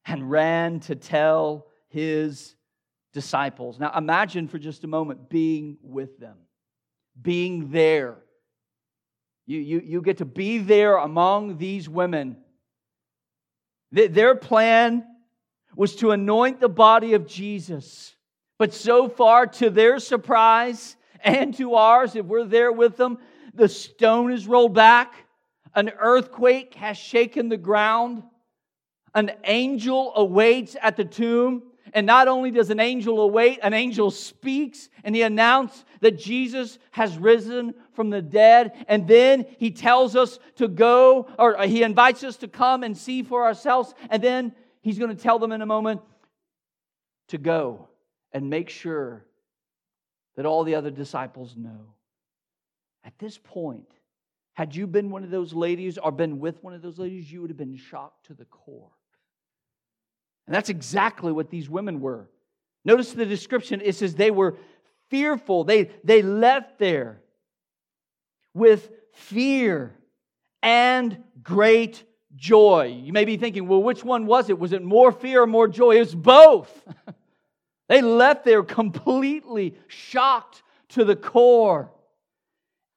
and 0.07 0.31
ran 0.31 0.79
to 0.79 0.95
tell 0.95 1.67
his 1.89 2.55
disciples. 3.13 3.79
Now 3.79 3.91
imagine 3.95 4.47
for 4.47 4.57
just 4.57 4.83
a 4.83 4.87
moment 4.87 5.29
being 5.29 5.77
with 5.81 6.17
them, 6.19 6.37
being 7.21 7.71
there. 7.71 8.17
You, 9.45 9.59
you, 9.59 9.81
you 9.83 10.01
get 10.01 10.17
to 10.17 10.25
be 10.25 10.57
there 10.57 10.97
among 10.97 11.57
these 11.57 11.87
women. 11.87 12.37
Their 13.91 14.35
plan 14.35 15.05
was 15.75 15.95
to 15.97 16.11
anoint 16.11 16.59
the 16.59 16.69
body 16.69 17.13
of 17.13 17.27
Jesus. 17.27 18.15
But 18.57 18.73
so 18.73 19.07
far, 19.07 19.47
to 19.47 19.69
their 19.69 19.99
surprise 19.99 20.97
and 21.21 21.55
to 21.57 21.75
ours, 21.75 22.15
if 22.15 22.25
we're 22.25 22.45
there 22.45 22.71
with 22.71 22.97
them, 22.97 23.19
the 23.53 23.69
stone 23.69 24.31
is 24.31 24.47
rolled 24.47 24.73
back, 24.73 25.13
an 25.73 25.91
earthquake 25.99 26.73
has 26.75 26.97
shaken 26.97 27.49
the 27.49 27.57
ground, 27.57 28.23
an 29.17 29.31
angel 29.45 30.13
awaits 30.15 30.77
at 30.81 30.95
the 30.95 31.03
tomb. 31.03 31.63
And 31.93 32.05
not 32.05 32.27
only 32.27 32.51
does 32.51 32.69
an 32.69 32.79
angel 32.79 33.19
await, 33.19 33.59
an 33.63 33.73
angel 33.73 34.11
speaks 34.11 34.89
and 35.03 35.15
he 35.15 35.23
announces 35.23 35.83
that 36.01 36.19
Jesus 36.19 36.77
has 36.91 37.17
risen 37.17 37.73
from 37.93 38.11
the 38.11 38.21
dead. 38.21 38.85
And 38.87 39.07
then 39.07 39.47
he 39.57 39.71
tells 39.71 40.15
us 40.15 40.37
to 40.57 40.67
go, 40.67 41.27
or 41.39 41.57
he 41.63 41.81
invites 41.81 42.23
us 42.23 42.37
to 42.37 42.47
come 42.47 42.83
and 42.83 42.95
see 42.95 43.23
for 43.23 43.45
ourselves. 43.45 43.95
And 44.11 44.21
then 44.21 44.53
he's 44.81 44.99
going 44.99 45.15
to 45.15 45.21
tell 45.21 45.39
them 45.39 45.51
in 45.51 45.63
a 45.63 45.65
moment 45.65 46.01
to 47.29 47.39
go 47.39 47.87
and 48.31 48.49
make 48.49 48.69
sure 48.69 49.25
that 50.35 50.45
all 50.45 50.63
the 50.63 50.75
other 50.75 50.91
disciples 50.91 51.55
know. 51.57 51.95
At 53.03 53.17
this 53.17 53.39
point, 53.39 53.89
had 54.53 54.75
you 54.75 54.85
been 54.85 55.09
one 55.09 55.23
of 55.23 55.31
those 55.31 55.53
ladies 55.53 55.97
or 55.97 56.11
been 56.11 56.39
with 56.39 56.63
one 56.63 56.73
of 56.73 56.81
those 56.83 56.99
ladies, 56.99 57.31
you 57.31 57.41
would 57.41 57.49
have 57.49 57.57
been 57.57 57.77
shocked 57.77 58.27
to 58.27 58.33
the 58.33 58.45
core. 58.45 58.91
And 60.47 60.55
that's 60.55 60.69
exactly 60.69 61.31
what 61.31 61.49
these 61.49 61.69
women 61.69 61.99
were. 61.99 62.29
Notice 62.85 63.11
the 63.11 63.25
description 63.25 63.81
it 63.83 63.95
says 63.95 64.15
they 64.15 64.31
were 64.31 64.57
fearful. 65.09 65.65
They, 65.65 65.91
they 66.03 66.21
left 66.21 66.79
there 66.79 67.21
with 68.53 68.89
fear 69.13 69.93
and 70.63 71.21
great 71.43 72.03
joy. 72.35 72.97
You 73.03 73.11
may 73.11 73.25
be 73.25 73.35
thinking, 73.35 73.67
well, 73.67 73.83
which 73.83 74.03
one 74.03 74.25
was 74.25 74.49
it? 74.49 74.57
Was 74.57 74.71
it 74.71 74.81
more 74.81 75.11
fear 75.11 75.43
or 75.43 75.47
more 75.47 75.67
joy? 75.67 75.97
It 75.97 75.99
was 75.99 76.15
both. 76.15 76.87
they 77.89 78.01
left 78.01 78.45
there 78.45 78.63
completely 78.63 79.75
shocked 79.87 80.63
to 80.89 81.03
the 81.03 81.15
core. 81.15 81.91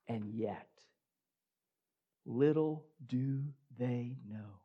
And 0.07 0.33
yet, 0.33 0.69
little 2.25 2.85
do 3.07 3.43
they 3.79 4.17
know 4.29 4.61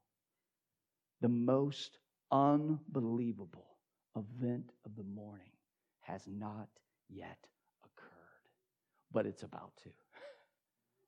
the 1.21 1.29
most 1.29 1.97
unbelievable 2.31 3.77
event 4.15 4.71
of 4.85 4.95
the 4.95 5.03
morning 5.03 5.51
has 6.01 6.21
not 6.27 6.67
yet 7.09 7.37
occurred, 7.83 8.49
but 9.11 9.25
it's 9.25 9.43
about 9.43 9.71
to. 9.83 9.89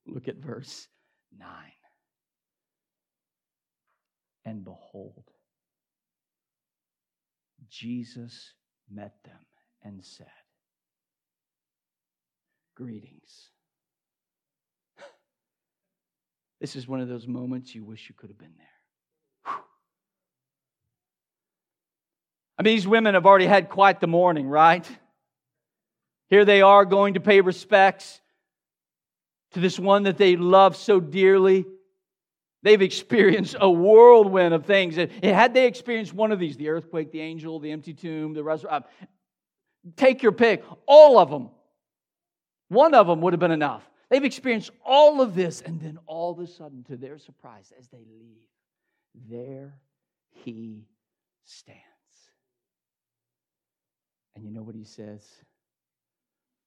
Look 0.13 0.27
at 0.27 0.37
verse 0.37 0.87
9. 1.37 1.47
And 4.45 4.63
behold, 4.63 5.25
Jesus 7.69 8.53
met 8.89 9.15
them 9.25 9.45
and 9.83 10.03
said, 10.03 10.27
Greetings. 12.75 13.49
This 16.59 16.75
is 16.75 16.87
one 16.87 17.01
of 17.01 17.07
those 17.07 17.27
moments 17.27 17.75
you 17.75 17.83
wish 17.83 18.09
you 18.09 18.15
could 18.17 18.29
have 18.29 18.39
been 18.39 18.55
there. 18.57 18.76
I 22.57 22.63
mean, 22.63 22.75
these 22.75 22.87
women 22.87 23.13
have 23.13 23.25
already 23.25 23.45
had 23.45 23.69
quite 23.69 23.99
the 23.99 24.07
morning, 24.07 24.47
right? 24.47 24.87
Here 26.29 26.43
they 26.43 26.61
are 26.61 26.85
going 26.85 27.13
to 27.13 27.19
pay 27.19 27.41
respects 27.41 28.19
to 29.51 29.59
this 29.59 29.79
one 29.79 30.03
that 30.03 30.17
they 30.17 30.35
love 30.35 30.75
so 30.75 30.99
dearly. 30.99 31.65
They've 32.63 32.81
experienced 32.81 33.55
a 33.59 33.69
whirlwind 33.69 34.53
of 34.53 34.65
things. 34.65 34.95
Had 34.95 35.53
they 35.53 35.67
experienced 35.67 36.13
one 36.13 36.31
of 36.31 36.39
these, 36.39 36.57
the 36.57 36.69
earthquake, 36.69 37.11
the 37.11 37.21
angel, 37.21 37.59
the 37.59 37.71
empty 37.71 37.93
tomb, 37.93 38.33
the 38.33 38.43
resurrection, 38.43 38.83
uh, 38.83 39.05
take 39.95 40.23
your 40.23 40.31
pick, 40.31 40.63
all 40.85 41.19
of 41.19 41.29
them, 41.29 41.49
one 42.69 42.93
of 42.93 43.07
them 43.07 43.21
would 43.21 43.33
have 43.33 43.39
been 43.39 43.51
enough. 43.51 43.89
They've 44.09 44.23
experienced 44.23 44.71
all 44.85 45.21
of 45.21 45.35
this, 45.35 45.61
and 45.61 45.79
then 45.79 45.99
all 46.07 46.31
of 46.31 46.39
a 46.39 46.47
sudden, 46.47 46.83
to 46.85 46.97
their 46.97 47.19
surprise, 47.19 47.71
as 47.77 47.87
they 47.89 48.03
leave, 48.19 48.41
there 49.29 49.75
he 50.43 50.87
stands. 51.45 51.81
And 54.37 54.45
you 54.45 54.51
know 54.51 54.61
what 54.61 54.75
he 54.75 54.83
says? 54.83 55.27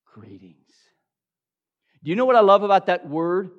Greetings. 0.04 0.74
Do 2.02 2.10
you 2.10 2.16
know 2.16 2.24
what 2.24 2.34
I 2.34 2.40
love 2.40 2.64
about 2.64 2.86
that 2.86 3.08
word? 3.08 3.52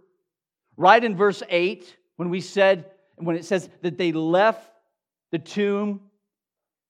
Right 0.75 1.01
in 1.01 1.15
verse 1.15 1.41
8, 1.47 1.95
when 2.17 2.29
we 2.29 2.41
said, 2.41 2.91
when 3.15 3.37
it 3.37 3.45
says 3.45 3.69
that 3.83 3.97
they 3.97 4.11
left 4.11 4.69
the 5.31 5.39
tomb 5.39 6.01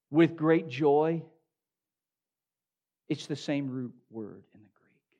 with 0.09 0.35
great 0.35 0.67
joy, 0.67 1.21
it's 3.07 3.27
the 3.27 3.35
same 3.35 3.69
root 3.69 3.93
word 4.09 4.43
in 4.55 4.61
the 4.61 4.69
Greek. 4.73 5.19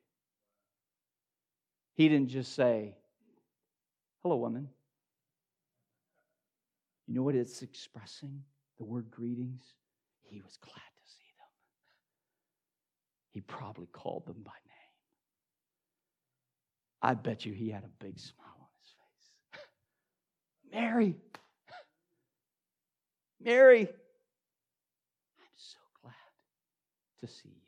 He 1.94 2.10
didn't 2.10 2.30
just 2.30 2.56
say, 2.56 2.96
Hello, 4.24 4.38
woman. 4.38 4.70
You 7.08 7.14
know 7.14 7.24
what 7.24 7.36
it's 7.36 7.62
expressing? 7.62 8.42
The 8.80 8.86
word 8.86 9.12
greetings? 9.12 9.62
He 10.24 10.42
was 10.42 10.58
glad 10.58 10.91
he 13.32 13.42
probably 13.42 13.88
called 13.88 14.26
them 14.26 14.42
by 14.44 14.52
name. 14.52 14.82
I 17.02 17.14
bet 17.16 17.46
you 17.46 17.54
he 17.54 17.70
had 17.70 17.84
a 17.84 18.04
big 18.04 18.20
smile 18.20 18.48
on 18.60 18.68
his 18.82 18.94
face. 19.54 19.62
Mary, 20.72 21.16
Mary, 23.44 23.82
I'm 25.40 25.56
so 25.56 25.80
glad 26.02 26.14
to 27.22 27.28
see 27.28 27.50
you. 27.50 27.62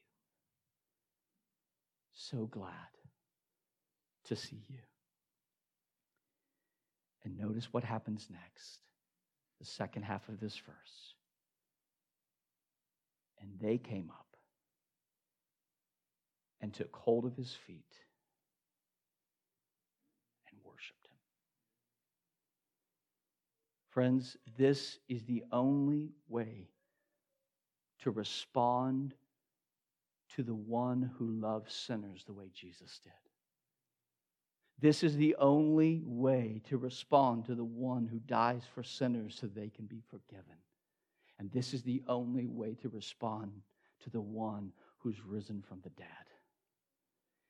So 2.13 2.45
glad 2.45 2.71
to 4.25 4.35
see 4.35 4.61
you. 4.69 4.79
And 7.23 7.37
notice 7.37 7.71
what 7.71 7.83
happens 7.83 8.27
next, 8.29 8.79
the 9.59 9.65
second 9.65 10.03
half 10.03 10.27
of 10.27 10.39
this 10.39 10.57
verse. 10.57 11.15
And 13.41 13.51
they 13.61 13.77
came 13.77 14.09
up 14.09 14.32
and 16.63 16.73
took 16.73 16.95
hold 16.95 17.25
of 17.25 17.35
his 17.35 17.53
feet 17.67 17.93
and 20.49 20.57
worshiped 20.63 21.05
him. 21.05 21.17
Friends, 23.89 24.37
this 24.57 24.97
is 25.09 25.25
the 25.25 25.43
only 25.51 26.13
way 26.29 26.69
to 27.99 28.11
respond 28.11 29.13
to 30.37 30.41
the 30.41 30.55
one 30.55 31.11
who 31.17 31.31
loves 31.31 31.75
sinners 31.75 32.23
the 32.25 32.33
way 32.33 32.49
Jesus 32.53 32.97
did. 33.03 33.11
This 34.79 35.03
is 35.03 35.17
the 35.17 35.35
only 35.39 36.01
way 36.05 36.61
to 36.69 36.77
respond 36.77 37.43
to 37.45 37.55
the 37.55 37.65
one 37.65 38.07
who 38.07 38.19
dies 38.19 38.63
for 38.73 38.83
sinners 38.83 39.37
so 39.37 39.47
they 39.47 39.69
can 39.69 39.85
be 39.85 40.01
forgiven. 40.09 40.55
And 41.39 41.51
this 41.51 41.73
is 41.73 41.83
the 41.83 42.01
only 42.07 42.47
way 42.47 42.75
to 42.81 42.87
respond 42.87 43.51
to 44.03 44.09
the 44.09 44.21
one 44.21 44.71
who's 44.99 45.25
risen 45.25 45.61
from 45.61 45.81
the 45.83 45.89
dead. 45.89 46.07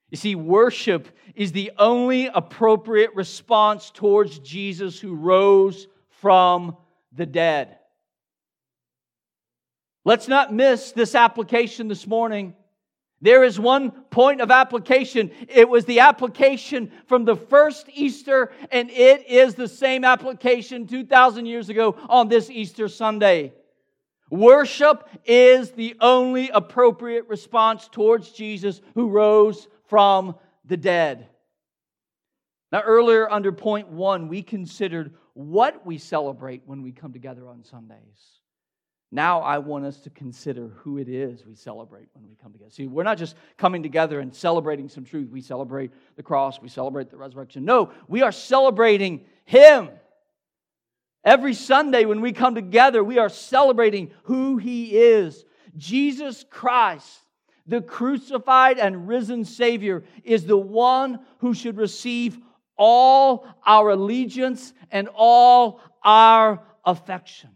You 0.10 0.18
see, 0.18 0.36
worship 0.36 1.08
is 1.36 1.52
the 1.52 1.72
only 1.78 2.28
appropriate 2.28 3.16
response 3.16 3.90
towards 3.92 4.40
Jesus 4.40 5.00
who 5.00 5.16
rose 5.16 5.88
from 6.22 6.78
the 7.12 7.26
dead. 7.26 7.78
Let's 10.06 10.28
not 10.28 10.54
miss 10.54 10.92
this 10.92 11.16
application 11.16 11.88
this 11.88 12.06
morning. 12.06 12.54
There 13.22 13.46
is 13.46 13.58
one 13.58 13.92
point 13.92 14.42
of 14.42 14.52
application. 14.52 15.32
It 15.48 15.70
was 15.70 15.86
the 15.86 16.02
application 16.02 16.92
from 17.08 17.24
the 17.24 17.38
first 17.38 17.88
Easter, 17.94 18.52
and 18.70 18.90
it 18.90 19.26
is 19.30 19.56
the 19.56 19.70
same 19.70 20.04
application 20.04 20.88
2,000 20.88 21.46
years 21.46 21.70
ago 21.70 21.96
on 22.10 22.28
this 22.28 22.50
Easter 22.50 22.90
Sunday. 22.90 23.54
Worship 24.30 25.08
is 25.24 25.72
the 25.72 25.96
only 26.02 26.50
appropriate 26.50 27.28
response 27.30 27.88
towards 27.88 28.32
Jesus 28.32 28.82
who 28.94 29.08
rose 29.08 29.70
from 29.88 30.36
the 30.66 30.78
dead. 30.78 31.28
Now, 32.72 32.82
earlier 32.82 33.30
under 33.30 33.52
point 33.52 33.90
one, 33.90 34.28
we 34.28 34.42
considered 34.42 35.14
what 35.34 35.86
we 35.86 35.98
celebrate 35.98 36.64
when 36.66 36.82
we 36.82 36.92
come 36.92 37.14
together 37.14 37.48
on 37.48 37.64
Sundays. 37.64 38.40
Now, 39.12 39.42
I 39.42 39.60
want 39.60 39.86
us 39.86 40.00
to 40.02 40.10
consider 40.10 40.70
who 40.78 40.98
it 40.98 41.08
is 41.08 41.46
we 41.46 41.54
celebrate 41.54 42.08
when 42.14 42.28
we 42.28 42.36
come 42.42 42.52
together. 42.52 42.72
See, 42.72 42.88
we're 42.88 43.04
not 43.04 43.20
just 43.20 43.36
coming 43.58 43.84
together 43.84 44.20
and 44.20 44.34
celebrating 44.34 44.90
some 44.90 45.06
truth. 45.06 45.30
We 45.30 45.42
celebrate 45.42 45.92
the 46.16 46.24
cross, 46.24 46.60
we 46.60 46.68
celebrate 46.68 47.12
the 47.12 47.18
resurrection. 47.18 47.64
No, 47.64 47.92
we 48.08 48.24
are 48.24 48.32
celebrating 48.32 49.26
Him. 49.46 49.90
Every 51.24 51.54
Sunday 51.54 52.06
when 52.06 52.22
we 52.22 52.32
come 52.32 52.56
together, 52.56 53.04
we 53.04 53.20
are 53.20 53.30
celebrating 53.30 54.10
who 54.24 54.58
He 54.58 54.98
is. 54.98 55.46
Jesus 55.78 56.44
Christ, 56.50 57.23
the 57.66 57.82
crucified 57.82 58.78
and 58.78 59.08
risen 59.08 59.46
Savior, 59.46 60.04
is 60.24 60.46
the 60.46 60.58
one 60.58 61.20
who 61.40 61.54
should 61.54 61.78
receive 61.78 62.38
all 62.78 63.48
our 63.66 63.92
allegiance 63.92 64.74
and 64.92 65.10
all 65.14 65.80
our 66.04 66.64
affection. 66.86 67.50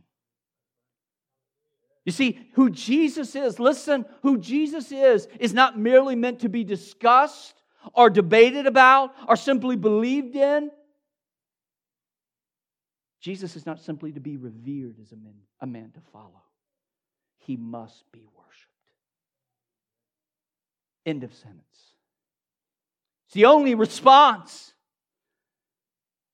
You 2.05 2.13
see, 2.13 2.39
who 2.53 2.69
Jesus 2.69 3.35
is, 3.35 3.59
listen, 3.59 4.05
who 4.21 4.37
Jesus 4.37 4.93
is, 4.93 5.27
is 5.41 5.53
not 5.53 5.77
merely 5.77 6.15
meant 6.15 6.39
to 6.39 6.49
be 6.49 6.63
discussed 6.63 7.61
or 7.93 8.09
debated 8.09 8.65
about 8.65 9.13
or 9.27 9.35
simply 9.35 9.75
believed 9.75 10.35
in. 10.35 10.71
Jesus 13.19 13.57
is 13.57 13.65
not 13.65 13.81
simply 13.81 14.13
to 14.13 14.21
be 14.21 14.37
revered 14.37 14.99
as 15.01 15.11
a 15.11 15.17
man, 15.17 15.33
a 15.59 15.67
man 15.67 15.91
to 15.95 15.99
follow, 16.13 16.43
he 17.39 17.57
must 17.57 18.09
be 18.13 18.21
worshiped. 18.37 18.76
End 21.07 21.23
of 21.23 21.33
sentence. 21.33 21.63
It's 23.25 23.33
the 23.33 23.45
only 23.45 23.75
response. 23.75 24.73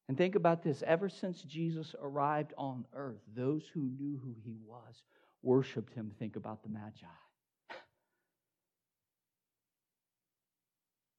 And 0.10 0.18
think 0.18 0.34
about 0.36 0.64
this 0.64 0.84
ever 0.86 1.10
since 1.10 1.42
Jesus 1.44 1.96
arrived 2.02 2.54
on 2.58 2.86
earth, 2.94 3.22
those 3.36 3.64
who 3.74 3.82
knew 3.82 4.20
who 4.24 4.36
he 4.44 4.58
was 4.66 5.04
worshiped 5.44 5.94
him, 5.94 6.12
think 6.18 6.36
about 6.36 6.64
the 6.64 6.70
Magi. 6.70 7.06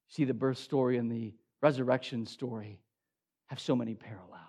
See, 0.09 0.25
the 0.25 0.35
birth 0.35 0.59
story 0.59 0.99
and 0.99 1.11
the 1.11 1.33
resurrection 1.63 2.27
story 2.27 2.81
have 3.47 3.61
so 3.61 3.77
many 3.77 3.95
parallels. 3.95 4.41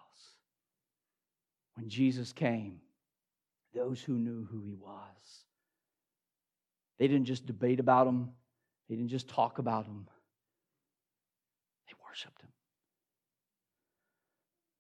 When 1.76 1.90
Jesus 1.90 2.34
came, 2.34 2.80
those 3.74 4.02
who 4.02 4.14
knew 4.14 4.48
who 4.50 4.64
he 4.64 4.74
was, 4.74 5.44
they 6.98 7.08
didn't 7.08 7.26
just 7.26 7.46
debate 7.46 7.80
about 7.80 8.08
him, 8.08 8.30
they 8.88 8.96
didn't 8.96 9.10
just 9.10 9.28
talk 9.28 9.60
about 9.60 9.86
him, 9.86 10.08
they 11.88 11.94
worshiped 12.08 12.42
him. 12.42 12.50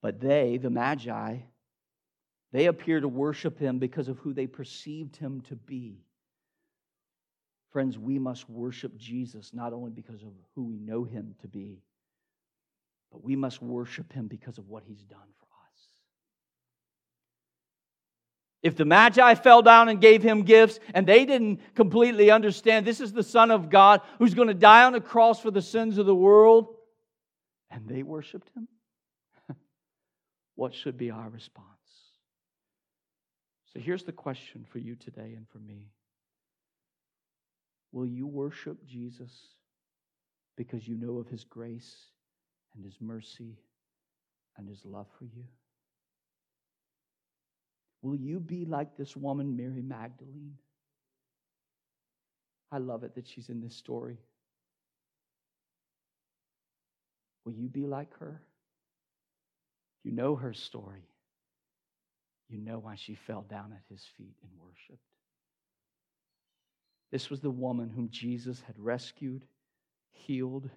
But 0.01 0.20
they, 0.20 0.58
the 0.58 0.70
Magi, 0.70 1.38
they 2.51 2.68
appear 2.68 2.99
to 2.99 3.08
worship 3.08 3.60
him 3.60 3.80
because 3.80 4.08
of 4.08 4.18
who 4.20 4.34
they 4.34 4.47
perceived 4.47 5.16
him 5.18 5.41
to 5.49 5.56
be. 5.56 6.06
Friends, 7.72 7.97
we 7.97 8.20
must 8.20 8.49
worship 8.49 8.95
Jesus 8.97 9.53
not 9.53 9.74
only 9.74 9.91
because 9.91 10.22
of 10.22 10.30
who 10.56 10.64
we 10.64 10.78
know 10.78 11.03
him 11.03 11.36
to 11.41 11.47
be, 11.47 11.82
but 13.12 13.24
we 13.24 13.36
must 13.36 13.62
worship 13.62 14.14
him 14.14 14.28
because 14.28 14.58
of 14.58 14.70
what 14.70 14.84
he's 14.86 15.03
done 15.03 15.28
for 15.39 15.45
us. 15.45 15.55
If 18.66 18.76
the 18.76 18.84
Magi 18.84 19.36
fell 19.36 19.61
down 19.61 19.89
and 19.89 20.01
gave 20.01 20.24
him 20.24 20.41
gifts 20.41 20.80
and 20.95 21.05
they 21.05 21.24
didn't 21.24 21.59
completely 21.76 22.32
understand 22.32 22.84
this 22.84 22.99
is 22.99 23.13
the 23.13 23.22
Son 23.22 23.51
of 23.51 23.70
God 23.70 24.01
who's 24.18 24.34
going 24.34 24.47
to 24.47 24.55
die 24.55 24.86
on 24.86 24.93
the 24.93 24.99
cross 24.99 25.39
for 25.39 25.51
the 25.51 25.61
sins 25.61 25.99
of 25.99 26.07
the 26.07 26.16
world, 26.16 26.74
and 27.70 27.88
they 27.88 28.01
worshiped 28.01 28.49
him, 28.57 28.68
what 30.55 30.74
should 30.74 30.97
be 30.97 31.11
our 31.11 31.30
response? 31.30 31.68
So 33.72 33.80
here's 33.80 34.03
the 34.03 34.11
question 34.11 34.66
for 34.68 34.80
you 34.80 34.95
today 34.95 35.36
and 35.38 35.47
for 35.49 35.59
me 35.59 35.91
Will 37.91 38.07
you 38.07 38.26
worship 38.26 38.84
Jesus 38.88 39.32
because 40.57 40.88
you 40.88 40.95
know 40.95 41.20
of 41.20 41.28
his 41.28 41.43
grace 41.43 41.95
and 42.76 42.84
his 42.84 42.95
mercy 42.99 43.59
and 44.57 44.68
his 44.68 44.84
love 44.86 45.05
for 45.20 45.26
you? 45.26 45.43
Will 48.06 48.16
you 48.16 48.39
be 48.39 48.66
like 48.66 48.95
this 48.95 49.16
woman, 49.16 49.58
Mary 49.58 49.82
Magdalene? 49.82 50.58
I 52.72 52.78
love 52.78 53.03
it 53.03 53.16
that 53.16 53.28
she's 53.28 53.49
in 53.49 53.62
this 53.62 53.76
story. 53.76 54.20
Will 57.45 57.53
you 57.53 57.68
be 57.68 57.86
like 57.86 58.16
her? 58.20 58.41
You 60.03 60.12
know 60.12 60.36
her 60.36 60.53
story 60.53 61.08
you 62.49 62.60
know 62.60 62.80
why 62.80 62.95
she 62.95 63.16
fell 63.16 63.45
down 63.49 63.74
at 63.74 63.82
his 63.89 64.06
feet 64.18 64.36
and 64.41 64.51
worshiped. 64.60 64.99
This 67.12 67.30
was 67.30 67.39
the 67.39 67.49
woman 67.49 67.89
whom 67.89 68.10
Jesus 68.10 68.62
had 68.62 68.78
rescued, 68.78 69.45
healed, 70.12 70.70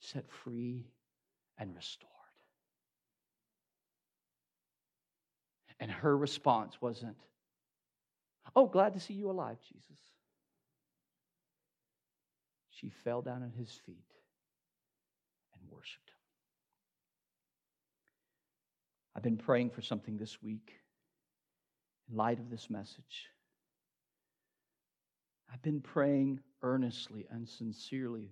set 0.00 0.30
free, 0.30 0.86
and 1.58 1.74
restored. 1.74 2.12
And 5.80 5.90
her 5.90 6.16
response 6.16 6.80
wasn't, 6.80 7.16
Oh, 8.56 8.66
glad 8.66 8.94
to 8.94 9.00
see 9.00 9.14
you 9.14 9.30
alive, 9.30 9.58
Jesus. 9.62 10.00
She 12.70 12.90
fell 12.90 13.22
down 13.22 13.42
at 13.42 13.58
his 13.58 13.70
feet 13.86 14.12
and 15.52 15.70
worshiped 15.70 16.08
him. 16.08 16.16
I've 19.14 19.22
been 19.22 19.36
praying 19.36 19.70
for 19.70 19.82
something 19.82 20.16
this 20.16 20.42
week 20.42 20.72
in 22.08 22.16
light 22.16 22.38
of 22.38 22.50
this 22.50 22.70
message. 22.70 23.28
I've 25.52 25.62
been 25.62 25.80
praying 25.80 26.40
earnestly 26.62 27.26
and 27.30 27.48
sincerely 27.48 28.30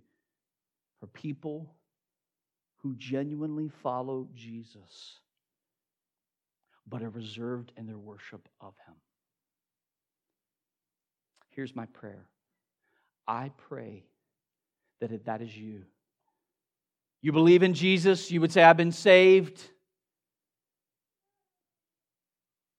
for 1.00 1.06
people 1.08 1.74
who 2.78 2.94
genuinely 2.96 3.68
follow 3.82 4.28
Jesus 4.34 5.20
but 6.88 7.02
are 7.02 7.10
reserved 7.10 7.72
in 7.76 7.86
their 7.86 7.98
worship 7.98 8.48
of 8.60 8.74
Him. 8.86 8.94
Here's 11.50 11.74
my 11.74 11.86
prayer 11.86 12.26
I 13.26 13.50
pray 13.56 14.04
that 15.00 15.12
if 15.12 15.24
that 15.24 15.42
is 15.42 15.56
you, 15.56 15.82
you 17.22 17.32
believe 17.32 17.62
in 17.62 17.74
Jesus, 17.74 18.30
you 18.30 18.40
would 18.40 18.52
say, 18.52 18.62
I've 18.62 18.76
been 18.76 18.92
saved. 18.92 19.62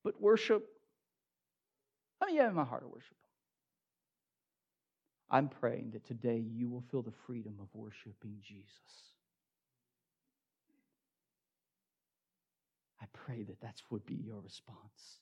But 0.04 0.22
worship 0.22 0.66
I 2.22 2.28
mean, 2.28 2.36
yeah, 2.36 2.48
in 2.48 2.56
my 2.56 2.64
heart 2.64 2.84
I 2.84 2.88
worship 2.88 3.18
I'm 5.30 5.50
praying 5.50 5.92
that 5.92 6.06
today 6.06 6.38
you 6.38 6.70
will 6.70 6.84
feel 6.90 7.02
the 7.02 7.12
freedom 7.26 7.56
of 7.60 7.68
worshiping 7.74 8.38
Jesus. 8.42 9.17
Pray 13.26 13.44
that 13.44 13.62
that 13.62 13.82
would 13.90 14.06
be 14.06 14.16
your 14.16 14.40
response. 14.40 15.20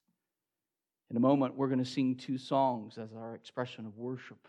In 1.10 1.18
a 1.18 1.20
moment, 1.20 1.56
we're 1.56 1.68
going 1.68 1.84
to 1.84 1.86
sing 1.86 2.16
two 2.16 2.38
songs 2.38 2.98
as 2.98 3.14
our 3.14 3.36
expression 3.36 3.86
of 3.86 3.98
worship. 3.98 4.48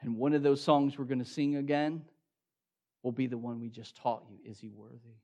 And 0.00 0.16
one 0.16 0.34
of 0.34 0.42
those 0.42 0.62
songs 0.62 0.98
we're 0.98 1.04
going 1.04 1.18
to 1.18 1.24
sing 1.24 1.56
again 1.56 2.02
will 3.02 3.12
be 3.12 3.26
the 3.26 3.38
one 3.38 3.60
we 3.60 3.68
just 3.68 3.96
taught 3.96 4.24
you 4.30 4.38
Is 4.48 4.60
he 4.60 4.68
worthy? 4.68 5.16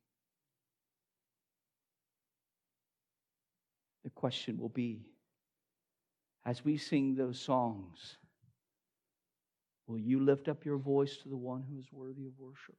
The 4.02 4.10
question 4.10 4.58
will 4.58 4.68
be 4.68 5.06
as 6.46 6.64
we 6.64 6.76
sing 6.76 7.14
those 7.14 7.40
songs, 7.40 8.18
will 9.86 9.98
you 9.98 10.20
lift 10.20 10.48
up 10.48 10.64
your 10.64 10.76
voice 10.76 11.16
to 11.18 11.28
the 11.28 11.36
one 11.36 11.64
who 11.68 11.78
is 11.78 11.86
worthy 11.90 12.26
of 12.26 12.32
worship? 12.38 12.76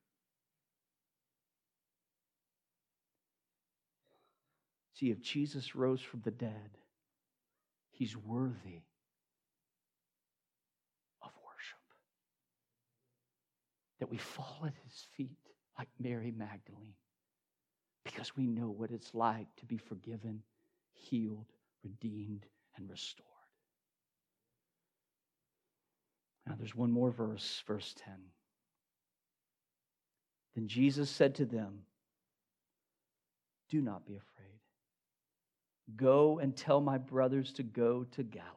See, 4.96 5.12
if 5.12 5.22
Jesus 5.22 5.76
rose 5.76 6.02
from 6.02 6.22
the 6.22 6.32
dead, 6.32 6.78
he's 7.92 8.16
worthy 8.16 8.84
of 11.22 11.32
worship. 11.46 11.80
That 14.00 14.10
we 14.10 14.18
fall 14.18 14.64
at 14.66 14.74
his 14.86 15.06
feet 15.18 15.38
like 15.78 15.90
Mary 16.00 16.34
Magdalene 16.36 16.96
because 18.06 18.38
we 18.38 18.48
know 18.48 18.70
what 18.70 18.92
it's 18.92 19.14
like 19.14 19.48
to 19.58 19.66
be 19.66 19.78
forgiven, 19.78 20.42
healed, 20.94 21.52
redeemed, 21.84 22.46
and 22.78 22.90
restored. 22.90 23.28
Now, 26.48 26.56
there's 26.58 26.76
one 26.76 26.92
more 26.92 27.12
verse, 27.12 27.64
verse 27.68 27.94
10. 27.98 28.14
Then 30.56 30.68
Jesus 30.70 31.10
said 31.10 31.36
to 31.36 31.46
them, 31.46 31.80
Do 33.70 33.82
not 33.82 34.06
be 34.06 34.16
afraid. 34.16 34.62
Go 35.96 36.40
and 36.40 36.56
tell 36.56 36.82
my 36.82 36.98
brothers 36.98 37.54
to 37.54 37.64
go 37.64 38.06
to 38.12 38.24
Galilee, 38.24 38.50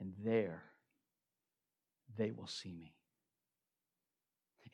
and 0.00 0.14
there 0.24 0.62
they 2.16 2.30
will 2.30 2.46
see 2.46 2.72
me. 2.72 2.94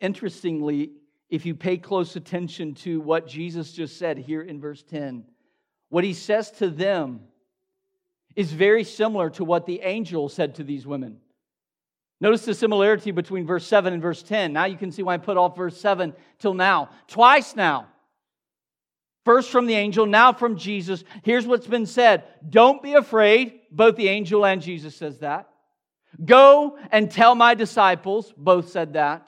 Interestingly, 0.01 0.93
if 1.29 1.47
you 1.47 1.55
pay 1.55 1.77
close 1.79 2.15
attention 2.15 2.75
to 2.75 3.01
what 3.01 3.27
Jesus 3.27 3.73
just 3.73 3.99
said 3.99 4.19
here 4.19 4.43
in 4.43 4.61
verse 4.61 4.83
10, 4.83 5.25
what 5.89 6.05
he 6.05 6.13
says 6.13 6.51
to 6.53 6.71
them 6.71 7.21
is 8.37 8.53
very 8.53 8.85
similar 8.85 9.31
to 9.31 9.45
what 9.45 9.67
the 9.67 9.81
angel 9.81 10.29
said 10.29 10.55
to 10.57 10.65
these 10.65 10.87
women. 10.87 11.19
Notice 12.21 12.45
the 12.45 12.55
similarity 12.55 13.11
between 13.11 13.47
verse 13.47 13.67
7 13.67 13.93
and 13.93 14.01
verse 14.01 14.23
10. 14.23 14.53
Now 14.53 14.65
you 14.65 14.77
can 14.77 14.93
see 14.93 15.03
why 15.03 15.15
I 15.15 15.19
put 15.19 15.37
off 15.37 15.57
verse 15.57 15.77
7 15.81 16.15
till 16.39 16.55
now. 16.55 16.91
Twice 17.09 17.57
now. 17.57 17.89
First 19.25 19.51
from 19.51 19.67
the 19.67 19.75
angel, 19.75 20.07
now 20.07 20.33
from 20.33 20.57
Jesus. 20.57 21.05
Here's 21.23 21.47
what's 21.47 21.67
been 21.67 21.87
said 21.87 22.25
Don't 22.49 22.83
be 22.83 22.95
afraid. 22.95 23.61
Both 23.71 23.97
the 23.97 24.09
angel 24.09 24.45
and 24.45 24.61
Jesus 24.61 24.97
says 24.97 25.19
that. 25.21 25.49
Go 26.23 26.79
and 26.91 27.11
tell 27.11 27.35
my 27.35 27.55
disciples, 27.55 28.33
both 28.37 28.71
said 28.71 28.95
that. 28.95 29.27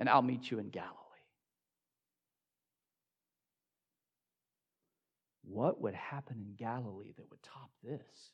And 0.00 0.08
I'll 0.08 0.22
meet 0.22 0.50
you 0.50 0.58
in 0.58 0.70
Galilee. 0.70 0.90
What 5.44 5.80
would 5.80 5.94
happen 5.94 6.36
in 6.40 6.54
Galilee 6.56 7.12
that 7.16 7.30
would 7.30 7.42
top 7.42 7.70
this? 7.84 8.33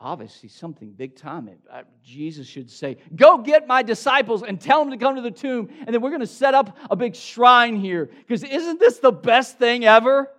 Obviously 0.00 0.48
something 0.48 0.92
big 0.92 1.16
time. 1.16 1.50
Uh, 1.70 1.82
Jesus 2.04 2.46
should 2.46 2.70
say, 2.70 2.98
Go 3.14 3.38
get 3.38 3.66
my 3.66 3.82
disciples 3.82 4.42
and 4.42 4.60
tell 4.60 4.80
them 4.80 4.90
to 4.90 4.96
come 4.96 5.16
to 5.16 5.22
the 5.22 5.30
tomb, 5.30 5.68
and 5.80 5.88
then 5.88 6.00
we're 6.00 6.10
going 6.10 6.20
to 6.20 6.26
set 6.26 6.54
up 6.54 6.76
a 6.90 6.96
big 6.96 7.14
shrine 7.14 7.76
here. 7.76 8.06
Because 8.06 8.44
isn't 8.44 8.80
this 8.80 8.98
the 8.98 9.12
best 9.12 9.58
thing 9.58 9.84
ever? 9.84 10.30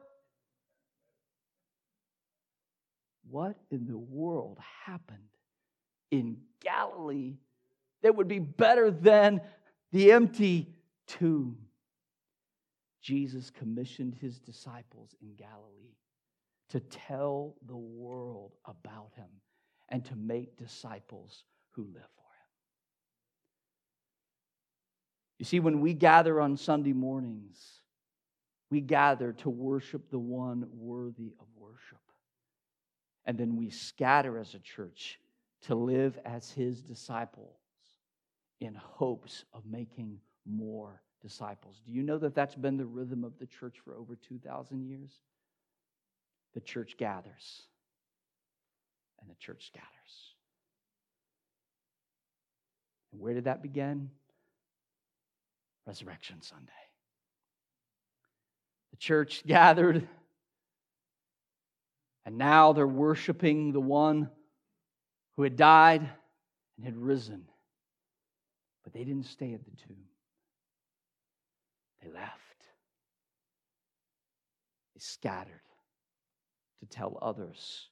What 3.29 3.57
in 3.69 3.85
the 3.85 3.97
world 3.97 4.59
happened 4.85 5.19
in 6.09 6.37
Galilee 6.61 7.35
that 8.01 8.15
would 8.15 8.27
be 8.27 8.39
better 8.39 8.89
than 8.89 9.41
the 9.91 10.11
empty 10.11 10.73
tomb? 11.05 11.57
Jesus 13.01 13.49
commissioned 13.49 14.15
his 14.15 14.39
disciples 14.39 15.15
in 15.21 15.35
Galilee 15.35 15.95
to 16.69 16.79
tell 16.79 17.55
the 17.65 17.77
world 17.77 18.51
about 18.65 19.11
him 19.15 19.27
and 19.89 20.05
to 20.05 20.15
make 20.15 20.57
disciples 20.57 21.43
who 21.71 21.83
live 21.83 21.93
for 21.93 21.97
him. 21.97 22.49
You 25.39 25.45
see, 25.45 25.59
when 25.59 25.81
we 25.81 25.93
gather 25.93 26.39
on 26.39 26.57
Sunday 26.57 26.93
mornings, 26.93 27.81
we 28.69 28.81
gather 28.81 29.33
to 29.33 29.49
worship 29.49 30.09
the 30.09 30.19
one 30.19 30.67
worthy 30.71 31.33
of 31.39 31.47
worship. 31.57 31.97
And 33.25 33.37
then 33.37 33.57
we 33.57 33.69
scatter 33.69 34.37
as 34.37 34.53
a 34.53 34.59
church 34.59 35.19
to 35.63 35.75
live 35.75 36.17
as 36.25 36.51
his 36.51 36.81
disciples 36.81 37.57
in 38.61 38.75
hopes 38.75 39.45
of 39.53 39.65
making 39.65 40.19
more 40.45 41.01
disciples. 41.21 41.81
Do 41.85 41.91
you 41.91 42.03
know 42.03 42.17
that 42.17 42.35
that's 42.35 42.55
been 42.55 42.77
the 42.77 42.85
rhythm 42.85 43.23
of 43.23 43.37
the 43.39 43.45
church 43.45 43.77
for 43.83 43.95
over 43.95 44.15
2,000 44.15 44.81
years? 44.87 45.11
The 46.53 46.61
church 46.61 46.95
gathers 46.97 47.63
and 49.21 49.29
the 49.29 49.35
church 49.39 49.67
scatters. 49.67 49.85
And 53.11 53.21
where 53.21 53.33
did 53.33 53.45
that 53.45 53.61
begin? 53.61 54.09
Resurrection 55.85 56.41
Sunday. 56.41 56.71
The 58.91 58.97
church 58.97 59.43
gathered, 59.45 60.07
and 62.25 62.37
now 62.37 62.73
they're 62.73 62.87
worshiping 62.87 63.71
the 63.71 63.79
one 63.79 64.29
who 65.35 65.43
had 65.43 65.55
died 65.55 66.07
and 66.77 66.85
had 66.85 66.97
risen. 66.97 67.45
But 68.83 68.93
they 68.93 69.03
didn't 69.03 69.25
stay 69.25 69.53
at 69.53 69.63
the 69.63 69.71
tomb, 69.87 70.05
they 72.03 72.09
left. 72.09 72.35
They 74.95 74.99
scattered 74.99 75.61
to 76.79 76.85
tell 76.85 77.17
others 77.21 77.89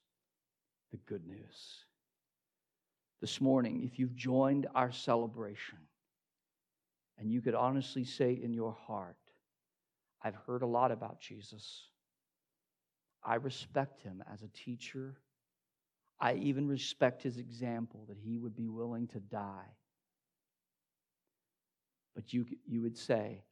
the 0.92 0.98
good 1.06 1.26
news. 1.28 1.86
This 3.20 3.42
morning, 3.42 3.84
if 3.84 3.98
you've 3.98 4.16
joined 4.16 4.68
our 4.76 4.92
celebration, 4.92 5.80
and 7.18 7.32
you 7.32 7.42
could 7.42 7.56
honestly 7.56 8.04
say 8.04 8.40
in 8.42 8.54
your 8.54 8.78
heart, 8.86 9.18
I've 10.22 10.36
heard 10.46 10.62
a 10.62 10.68
lot 10.68 10.92
about 10.92 11.20
Jesus. 11.20 11.84
I 13.24 13.36
respect 13.36 14.02
him 14.02 14.24
as 14.32 14.44
a 14.44 14.48
teacher. 14.50 15.18
I 16.20 16.36
even 16.36 16.68
respect 16.68 17.24
his 17.24 17.38
example 17.38 18.06
that 18.08 18.18
he 18.18 18.38
would 18.38 18.56
be 18.56 18.68
willing 18.68 19.08
to 19.08 19.20
die. 19.20 19.76
But 22.16 22.34
you, 22.34 22.46
you 22.68 22.82
would 22.82 22.98
say, 22.98 23.44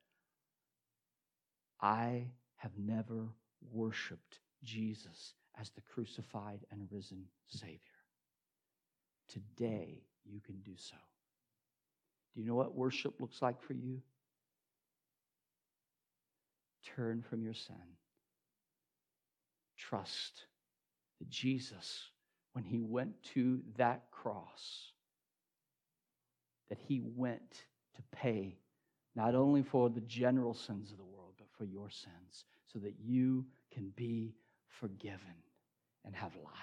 I 1.81 2.27
have 2.57 2.71
never 2.77 3.29
worshiped 3.71 4.39
Jesus 4.63 5.33
as 5.59 5.69
the 5.71 5.81
crucified 5.81 6.59
and 6.71 6.87
risen 6.91 7.25
Savior. 7.47 7.79
Today, 9.27 10.01
you 10.25 10.39
can 10.39 10.55
do 10.61 10.73
so. 10.75 10.95
Do 12.33 12.41
you 12.41 12.47
know 12.47 12.55
what 12.55 12.75
worship 12.75 13.19
looks 13.19 13.41
like 13.41 13.61
for 13.61 13.73
you? 13.73 14.01
Turn 16.95 17.23
from 17.29 17.43
your 17.43 17.53
sin. 17.53 17.75
Trust 19.77 20.45
that 21.19 21.29
Jesus, 21.29 22.09
when 22.53 22.63
he 22.63 22.81
went 22.81 23.23
to 23.33 23.61
that 23.77 24.03
cross, 24.11 24.91
that 26.69 26.77
he 26.87 27.01
went 27.15 27.63
to 27.95 28.01
pay 28.11 28.57
not 29.15 29.33
only 29.33 29.63
for 29.63 29.89
the 29.89 30.01
general 30.01 30.53
sins 30.53 30.91
of 30.91 30.97
the 30.97 31.03
world, 31.03 31.33
but 31.37 31.47
for 31.57 31.63
your 31.63 31.89
sins, 31.89 32.43
so 32.71 32.79
that 32.79 32.95
you 32.99 33.45
can 33.73 33.91
be 33.95 34.35
forgiven 34.67 35.44
and 36.05 36.15
have 36.15 36.35
life. 36.35 36.53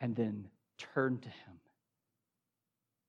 And 0.00 0.16
then 0.16 0.48
turn 0.78 1.18
to 1.18 1.28
Him, 1.28 1.60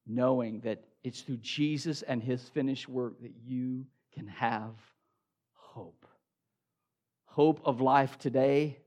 knowing 0.06 0.60
that 0.62 0.84
it's 1.04 1.22
through 1.22 1.38
Jesus 1.38 2.02
and 2.04 2.22
His 2.22 2.42
finished 2.50 2.88
work 2.88 3.22
that 3.22 3.34
you 3.44 3.86
can 4.14 4.28
have 4.28 4.76
hope. 5.54 6.06
Hope 7.26 7.62
of 7.66 7.82
life 7.82 8.18
today 8.20 8.78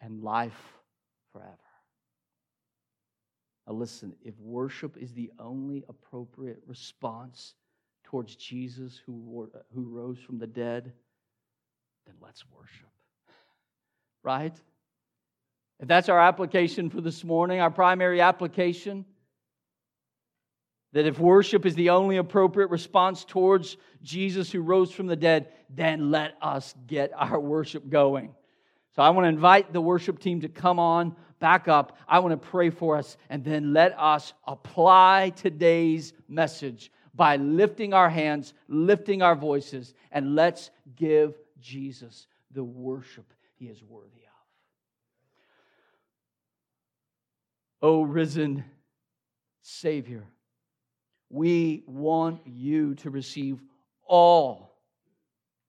and 0.00 0.22
life 0.22 0.60
forever. 1.32 1.56
Now, 3.66 3.74
listen, 3.74 4.14
if 4.24 4.38
worship 4.40 4.96
is 4.96 5.12
the 5.12 5.30
only 5.38 5.84
appropriate 5.88 6.62
response 6.66 7.54
towards 8.04 8.36
Jesus 8.36 9.00
who, 9.04 9.50
who 9.74 9.84
rose 9.84 10.18
from 10.18 10.38
the 10.38 10.46
dead, 10.46 10.92
then 12.06 12.14
let's 12.20 12.44
worship 12.50 12.95
right? 14.26 14.60
If 15.78 15.86
that's 15.86 16.08
our 16.08 16.20
application 16.20 16.90
for 16.90 17.00
this 17.00 17.22
morning, 17.22 17.60
our 17.60 17.70
primary 17.70 18.20
application, 18.20 19.04
that 20.92 21.06
if 21.06 21.20
worship 21.20 21.64
is 21.64 21.74
the 21.76 21.90
only 21.90 22.16
appropriate 22.16 22.70
response 22.70 23.24
towards 23.24 23.76
Jesus 24.02 24.50
who 24.50 24.62
rose 24.62 24.90
from 24.90 25.06
the 25.06 25.16
dead, 25.16 25.52
then 25.70 26.10
let 26.10 26.34
us 26.42 26.74
get 26.86 27.12
our 27.14 27.38
worship 27.38 27.88
going. 27.88 28.34
So 28.96 29.02
I 29.02 29.10
want 29.10 29.26
to 29.26 29.28
invite 29.28 29.72
the 29.72 29.80
worship 29.80 30.18
team 30.18 30.40
to 30.40 30.48
come 30.48 30.80
on 30.80 31.14
back 31.38 31.68
up. 31.68 31.98
I 32.08 32.18
want 32.18 32.32
to 32.32 32.48
pray 32.48 32.70
for 32.70 32.96
us, 32.96 33.16
and 33.30 33.44
then 33.44 33.72
let 33.72 33.96
us 33.98 34.32
apply 34.46 35.34
today's 35.36 36.14
message 36.28 36.90
by 37.14 37.36
lifting 37.36 37.94
our 37.94 38.10
hands, 38.10 38.54
lifting 38.68 39.22
our 39.22 39.36
voices, 39.36 39.94
and 40.10 40.34
let's 40.34 40.70
give 40.96 41.38
Jesus 41.60 42.26
the 42.50 42.64
worship 42.64 43.32
he 43.58 43.66
is 43.66 43.82
worthy 43.82 44.06
of. 44.06 44.36
O 47.82 48.02
risen 48.02 48.64
Savior, 49.62 50.24
we 51.28 51.82
want 51.86 52.40
you 52.46 52.94
to 52.96 53.10
receive 53.10 53.58
all 54.06 54.76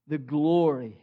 the 0.08 0.18
glory. 0.18 0.98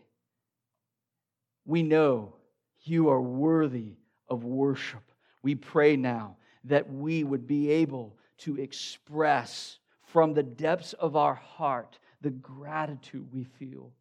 We 1.64 1.82
know 1.82 2.34
you 2.82 3.08
are 3.10 3.20
worthy 3.20 3.96
of 4.28 4.44
worship. 4.44 5.02
We 5.42 5.54
pray 5.54 5.96
now 5.96 6.36
that 6.64 6.90
we 6.90 7.24
would 7.24 7.46
be 7.46 7.70
able 7.70 8.16
to 8.38 8.58
express 8.58 9.78
from 10.02 10.34
the 10.34 10.42
depths 10.42 10.92
of 10.94 11.16
our 11.16 11.34
heart 11.34 11.98
the 12.20 12.30
gratitude 12.30 13.26
we 13.32 13.44
feel 13.44 13.92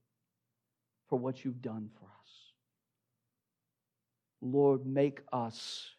for 1.07 1.19
what 1.19 1.43
you've 1.43 1.61
done 1.61 1.89
for 1.99 2.05
us. 2.05 2.12
Lord, 4.43 4.85
make 4.85 5.21
us 5.31 5.89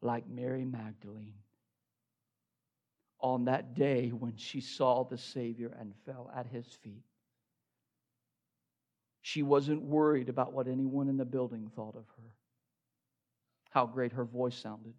like 0.00 0.28
Mary 0.28 0.64
Magdalene 0.64 1.34
on 3.20 3.46
that 3.46 3.74
day 3.74 4.10
when 4.10 4.36
she 4.36 4.60
saw 4.60 5.02
the 5.02 5.18
Savior 5.18 5.76
and 5.78 5.92
fell 6.04 6.30
at 6.34 6.46
his 6.46 6.66
feet. 6.66 7.02
She 9.22 9.42
wasn't 9.42 9.82
worried 9.82 10.28
about 10.28 10.52
what 10.52 10.68
anyone 10.68 11.08
in 11.08 11.16
the 11.16 11.24
building 11.24 11.68
thought 11.74 11.96
of 11.96 12.04
her, 12.16 12.30
how 13.70 13.86
great 13.86 14.12
her 14.12 14.24
voice 14.24 14.54
sounded. 14.54 14.94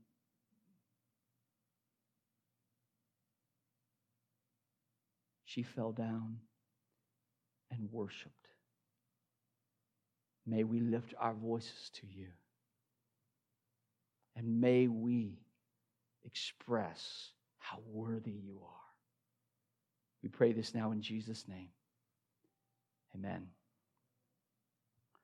She 5.45 5.63
fell 5.63 5.93
down 5.93 6.39
and 7.71 7.89
worshiped. 7.93 8.33
May 10.45 10.65
we 10.65 10.81
lift 10.81 11.13
our 11.17 11.33
voices 11.33 11.89
to 11.93 12.07
you. 12.07 12.27
And 14.37 14.61
may 14.61 14.87
we 14.87 15.39
express 16.23 17.31
how 17.57 17.79
worthy 17.91 18.31
you 18.31 18.59
are. 18.63 18.77
We 20.21 20.29
pray 20.29 20.53
this 20.53 20.75
now 20.75 20.91
in 20.91 21.01
Jesus' 21.01 21.47
name. 21.47 21.69
Amen. 23.15 23.47